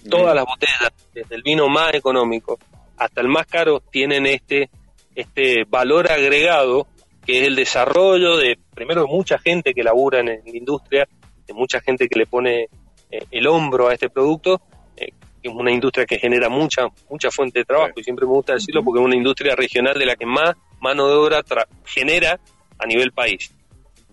Todas 0.08 0.34
las 0.34 0.46
botellas, 0.46 0.90
desde 1.12 1.34
el 1.34 1.42
vino 1.42 1.68
más 1.68 1.94
económico 1.94 2.58
hasta 3.00 3.22
el 3.22 3.28
más 3.28 3.46
caro 3.46 3.80
tienen 3.80 4.26
este, 4.26 4.68
este 5.14 5.64
valor 5.66 6.12
agregado 6.12 6.86
que 7.24 7.40
es 7.40 7.46
el 7.48 7.56
desarrollo 7.56 8.36
de 8.36 8.58
primero 8.74 9.06
mucha 9.06 9.38
gente 9.38 9.72
que 9.72 9.82
labura 9.82 10.20
en, 10.20 10.26
la 10.26 10.40
industria, 10.44 11.08
de 11.46 11.54
mucha 11.54 11.80
gente 11.80 12.08
que 12.08 12.18
le 12.18 12.26
pone 12.26 12.68
eh, 13.10 13.24
el 13.30 13.46
hombro 13.46 13.88
a 13.88 13.94
este 13.94 14.10
producto, 14.10 14.60
eh, 14.96 15.12
que 15.42 15.48
es 15.48 15.54
una 15.54 15.70
industria 15.70 16.04
que 16.04 16.18
genera 16.18 16.50
mucha 16.50 16.88
mucha 17.08 17.30
fuente 17.30 17.60
de 17.60 17.64
trabajo, 17.64 17.94
y 17.96 18.04
siempre 18.04 18.26
me 18.26 18.32
gusta 18.32 18.54
decirlo 18.54 18.84
porque 18.84 19.00
es 19.00 19.06
una 19.06 19.16
industria 19.16 19.56
regional 19.56 19.98
de 19.98 20.06
la 20.06 20.16
que 20.16 20.26
más 20.26 20.54
mano 20.80 21.08
de 21.08 21.14
obra 21.14 21.42
genera 21.84 22.38
a 22.78 22.86
nivel 22.86 23.12
país. 23.12 23.54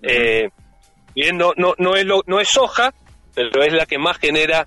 Eh, 0.02 0.50
bien, 1.14 1.38
no, 1.38 1.52
no, 1.58 1.74
no, 1.78 1.96
es 1.96 2.06
lo, 2.06 2.24
no 2.26 2.40
es 2.40 2.48
soja, 2.48 2.94
pero 3.34 3.64
es 3.64 3.74
la 3.74 3.86
que 3.86 3.98
más 3.98 4.18
genera 4.18 4.66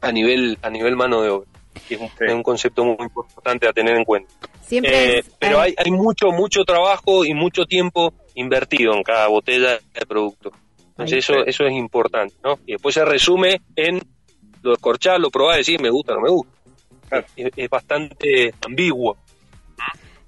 a 0.00 0.12
nivel, 0.12 0.56
a 0.62 0.70
nivel 0.70 0.94
mano 0.94 1.22
de 1.22 1.30
obra. 1.30 1.53
Es 1.90 2.32
un, 2.32 2.42
concepto 2.42 2.84
muy 2.84 2.96
importante 3.00 3.68
a 3.68 3.72
tener 3.72 3.96
en 3.96 4.04
cuenta. 4.04 4.32
Siempre 4.62 5.18
eh, 5.18 5.24
pero 5.38 5.60
hay, 5.60 5.74
hay 5.76 5.90
mucho, 5.90 6.30
mucho 6.30 6.64
trabajo 6.64 7.24
y 7.24 7.34
mucho 7.34 7.64
tiempo 7.64 8.12
invertido 8.34 8.94
en 8.94 9.02
cada 9.02 9.28
botella 9.28 9.78
de 9.78 10.06
producto. 10.06 10.50
Entonces 10.90 11.18
eso, 11.18 11.44
eso 11.44 11.64
es 11.64 11.72
importante, 11.72 12.34
¿no? 12.42 12.58
Y 12.66 12.72
después 12.72 12.94
se 12.94 13.04
resume 13.04 13.60
en 13.74 14.00
lo 14.62 14.72
escorchar, 14.72 15.20
lo 15.20 15.30
probar, 15.30 15.58
decir 15.58 15.80
me 15.80 15.90
gusta, 15.90 16.14
no 16.14 16.20
me 16.20 16.30
gusta. 16.30 16.52
es, 17.36 17.68
bastante 17.68 18.54
ambiguo. 18.64 19.16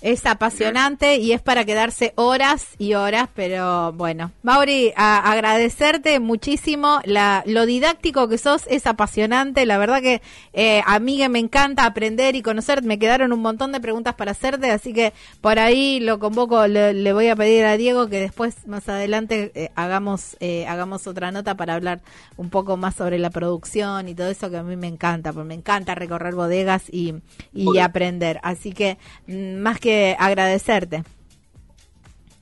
Es 0.07 0.25
apasionante 0.25 1.17
y 1.17 1.33
es 1.33 1.43
para 1.43 1.65
quedarse 1.65 2.13
horas 2.15 2.77
y 2.79 2.95
horas, 2.95 3.29
pero 3.35 3.93
bueno. 3.93 4.31
Mauri, 4.45 4.93
a 4.95 5.33
agradecerte 5.33 6.21
muchísimo. 6.21 7.01
La, 7.05 7.43
lo 7.45 7.67
didáctico 7.67 8.29
que 8.29 8.39
sos 8.39 8.69
es 8.69 8.87
apasionante. 8.87 9.67
La 9.67 9.79
verdad 9.79 10.01
que 10.01 10.23
eh, 10.53 10.81
a 10.87 11.01
mí 11.01 11.21
me 11.29 11.41
encanta 11.41 11.87
aprender 11.87 12.37
y 12.37 12.43
conocer. 12.43 12.85
Me 12.85 13.01
quedaron 13.01 13.33
un 13.33 13.41
montón 13.41 13.73
de 13.73 13.81
preguntas 13.81 14.15
para 14.15 14.31
hacerte, 14.31 14.71
así 14.71 14.93
que 14.93 15.13
por 15.41 15.59
ahí 15.59 15.99
lo 15.99 16.21
convoco. 16.21 16.69
Le, 16.69 17.13
voy 17.13 17.27
a 17.27 17.35
pedir 17.35 17.65
a 17.65 17.77
Diego 17.77 18.07
que 18.07 18.21
después, 18.21 18.65
más 18.69 18.89
adelante, 18.89 19.51
eh, 19.57 19.71
hagamos, 19.75 20.37
eh, 20.39 20.69
hagamos 20.69 21.09
otra 21.09 21.33
nota 21.33 21.57
para 21.57 21.75
hablar 21.75 22.01
un 22.37 22.49
poco 22.49 22.77
más 22.77 22.95
sobre 22.95 23.19
la 23.19 23.31
producción 23.31 24.09
y 24.09 24.15
todo 24.15 24.29
eso 24.29 24.51
que 24.51 24.59
a 24.59 24.63
mí 24.63 24.77
me 24.77 24.87
encanta, 24.87 25.33
porque 25.33 25.49
me 25.49 25.55
encanta 25.55 25.97
recorrer 25.97 26.37
bodegas 26.37 26.85
y, 26.93 27.15
y 27.53 27.79
aprender. 27.81 28.39
Así 28.45 28.71
que 28.71 28.99
mm, 29.27 29.57
más 29.57 29.81
que 29.81 29.96
agradecerte. 30.19 31.03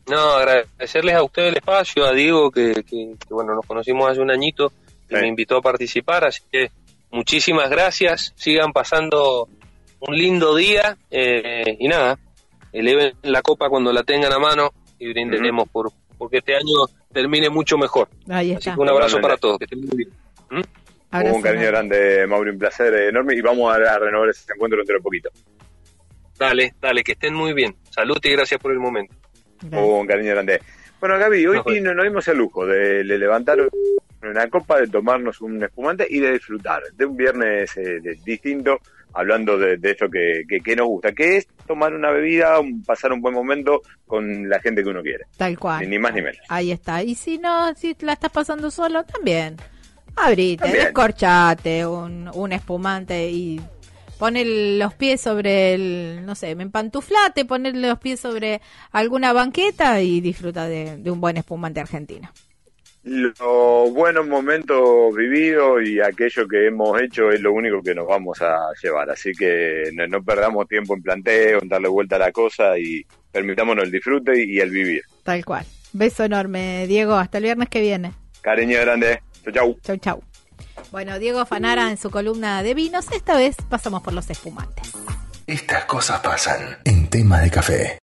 No, 0.06 0.18
agradecerles 0.34 1.14
a 1.14 1.22
ustedes 1.22 1.52
el 1.52 1.56
espacio, 1.56 2.04
a 2.04 2.12
Diego, 2.12 2.50
que, 2.50 2.84
bueno, 3.30 3.54
nos 3.54 3.66
conocimos 3.66 4.10
hace 4.10 4.20
un 4.20 4.30
añito, 4.30 4.72
que 5.08 5.16
me 5.16 5.28
invitó 5.28 5.56
a 5.56 5.62
participar, 5.62 6.24
así 6.24 6.42
que 6.50 6.70
muchísimas 7.10 7.70
gracias, 7.70 8.32
sigan 8.36 8.72
pasando 8.72 9.48
un 10.00 10.16
lindo 10.16 10.54
día 10.54 10.96
eh, 11.10 11.76
y 11.78 11.88
nada, 11.88 12.18
eleven 12.72 13.14
la 13.22 13.40
copa 13.40 13.68
cuando 13.70 13.92
la 13.92 14.02
tengan 14.02 14.32
a 14.32 14.38
mano 14.38 14.72
y 14.98 15.08
brindaremos 15.08 15.68
por 15.68 15.90
porque 16.18 16.38
este 16.38 16.54
año 16.54 16.86
termine 17.12 17.50
mucho 17.50 17.76
mejor. 17.76 18.08
Así 18.28 18.56
que 18.56 18.70
un 18.76 18.88
abrazo 18.88 19.20
para 19.20 19.36
todos, 19.36 19.58
que 19.58 19.64
estén 19.64 19.80
muy 19.80 19.96
bien. 19.96 20.10
¿Mm? 20.50 21.34
Un 21.34 21.42
cariño 21.42 21.66
grande, 21.66 22.26
Mauro, 22.26 22.50
un 22.50 22.58
placer 22.58 22.92
enorme 22.94 23.34
y 23.34 23.40
vamos 23.40 23.72
a, 23.72 23.98
renovar 23.98 24.30
ese 24.30 24.52
encuentro 24.52 24.78
dentro 24.78 24.96
de 24.96 25.02
poquito. 25.02 25.30
Dale, 26.38 26.75
dale, 26.81 27.05
que 27.05 27.12
estén 27.12 27.35
muy 27.35 27.53
bien. 27.53 27.77
Salud 27.90 28.18
y 28.23 28.31
gracias 28.31 28.61
por 28.61 28.73
el 28.73 28.79
momento. 28.79 29.14
un 29.73 30.07
cariño 30.07 30.33
grande. 30.33 30.61
Bueno, 31.01 31.18
Gaby, 31.18 31.47
hoy 31.47 31.81
nos, 31.81 32.03
dimos 32.03 32.29
el 32.29 32.38
lujo 32.38 32.66
de, 32.66 33.05
levantar 33.05 33.59
una 34.23 34.49
copa, 34.49 34.81
de 34.81 34.88
tomarnos 34.88 35.40
un 35.42 35.62
espumante 35.62 36.07
y 36.09 36.18
de 36.18 36.33
disfrutar 36.33 36.83
de 36.94 37.05
un 37.05 37.16
viernes 37.16 37.77
eh, 37.77 38.01
distinto, 38.25 38.81
hablando 39.12 39.59
de, 39.59 39.79
esto 39.83 40.09
que, 40.09 40.44
que, 40.47 40.77
nos 40.77 40.87
gusta, 40.87 41.12
que 41.12 41.37
es 41.37 41.49
tomar 41.66 41.94
una 41.94 42.11
bebida, 42.11 42.59
pasar 42.87 43.12
un 43.12 43.20
buen 43.20 43.35
momento 43.35 43.83
con 44.07 44.49
la 44.49 44.61
gente 44.61 44.83
que 44.83 44.88
uno 44.88 45.03
quiere. 45.03 45.27
Tal 45.37 45.59
cual. 45.59 45.88
Ni, 45.88 45.99
más 45.99 46.14
ni 46.14 46.23
menos. 46.23 46.40
Ahí 46.49 46.73
está. 46.73 47.03
Y 47.03 47.14
si 47.14 47.38
no, 47.38 47.75
si 47.75 47.94
la 48.01 48.14
estás 48.14 48.31
pasando 48.31 48.70
solo, 48.70 49.05
también. 49.05 49.57
Abrite, 50.16 50.68
descorchate 50.68 51.85
un, 51.85 52.31
un 52.33 52.53
espumante 52.53 53.29
y 53.29 53.61
poner 54.18 54.46
los 54.46 54.94
pies 54.94 55.20
sobre 55.20 55.74
el, 55.74 56.24
no 56.24 56.35
sé, 56.35 56.55
me 56.55 56.62
empantuflate, 56.62 57.44
poner 57.44 57.77
los 57.77 57.98
pies 57.98 58.20
sobre 58.20 58.61
alguna 58.92 59.33
banqueta 59.33 60.00
y 60.00 60.20
disfruta 60.20 60.66
de, 60.66 61.11
un 61.11 61.20
buen 61.20 61.37
espumante 61.37 61.81
argentino. 61.81 62.31
Los 63.03 63.38
buenos 63.92 64.27
momentos 64.27 65.14
vividos 65.14 65.83
y 65.87 66.00
aquello 66.00 66.48
que 66.48 66.68
hemos 66.68 67.00
hecho 67.03 67.31
es 67.31 67.40
lo 67.40 67.53
único 67.53 67.83
que 67.83 67.94
nos 67.94 68.07
vamos 68.07 68.40
a 68.40 68.70
llevar. 68.83 69.11
Así 69.11 69.33
que 69.33 69.90
no, 69.92 70.22
perdamos 70.22 70.66
tiempo 70.66 70.94
en 70.94 71.03
planteo, 71.03 71.59
en 71.61 71.68
darle 71.68 71.88
vuelta 71.88 72.16
a 72.16 72.20
la 72.20 72.33
cosa 72.33 72.79
y 72.79 73.05
permitámonos 73.31 73.85
el 73.85 73.90
disfrute 73.90 74.42
y 74.42 74.59
el 74.59 74.70
vivir. 74.70 75.03
Tal 75.22 75.44
cual. 75.44 75.66
Beso 75.92 76.24
enorme, 76.24 76.87
Diego. 76.87 77.14
Hasta 77.14 77.37
el 77.38 77.44
viernes 77.44 77.68
que 77.68 77.83
viene. 77.83 78.12
Cariño 78.40 78.81
grande. 78.81 79.20
Chau, 79.44 79.53
chau. 79.53 79.79
Chau, 79.83 79.96
chau. 79.98 80.34
Bueno, 80.90 81.18
Diego 81.18 81.44
Fanara 81.47 81.90
en 81.90 81.97
su 81.97 82.11
columna 82.11 82.62
de 82.62 82.75
vinos, 82.75 83.07
esta 83.12 83.37
vez 83.37 83.57
pasamos 83.68 84.03
por 84.03 84.12
los 84.12 84.29
espumantes. 84.31 84.92
Estas 85.47 85.85
cosas 85.85 86.20
pasan 86.20 86.79
en 86.85 87.09
tema 87.09 87.40
de 87.40 87.51
café. 87.51 87.99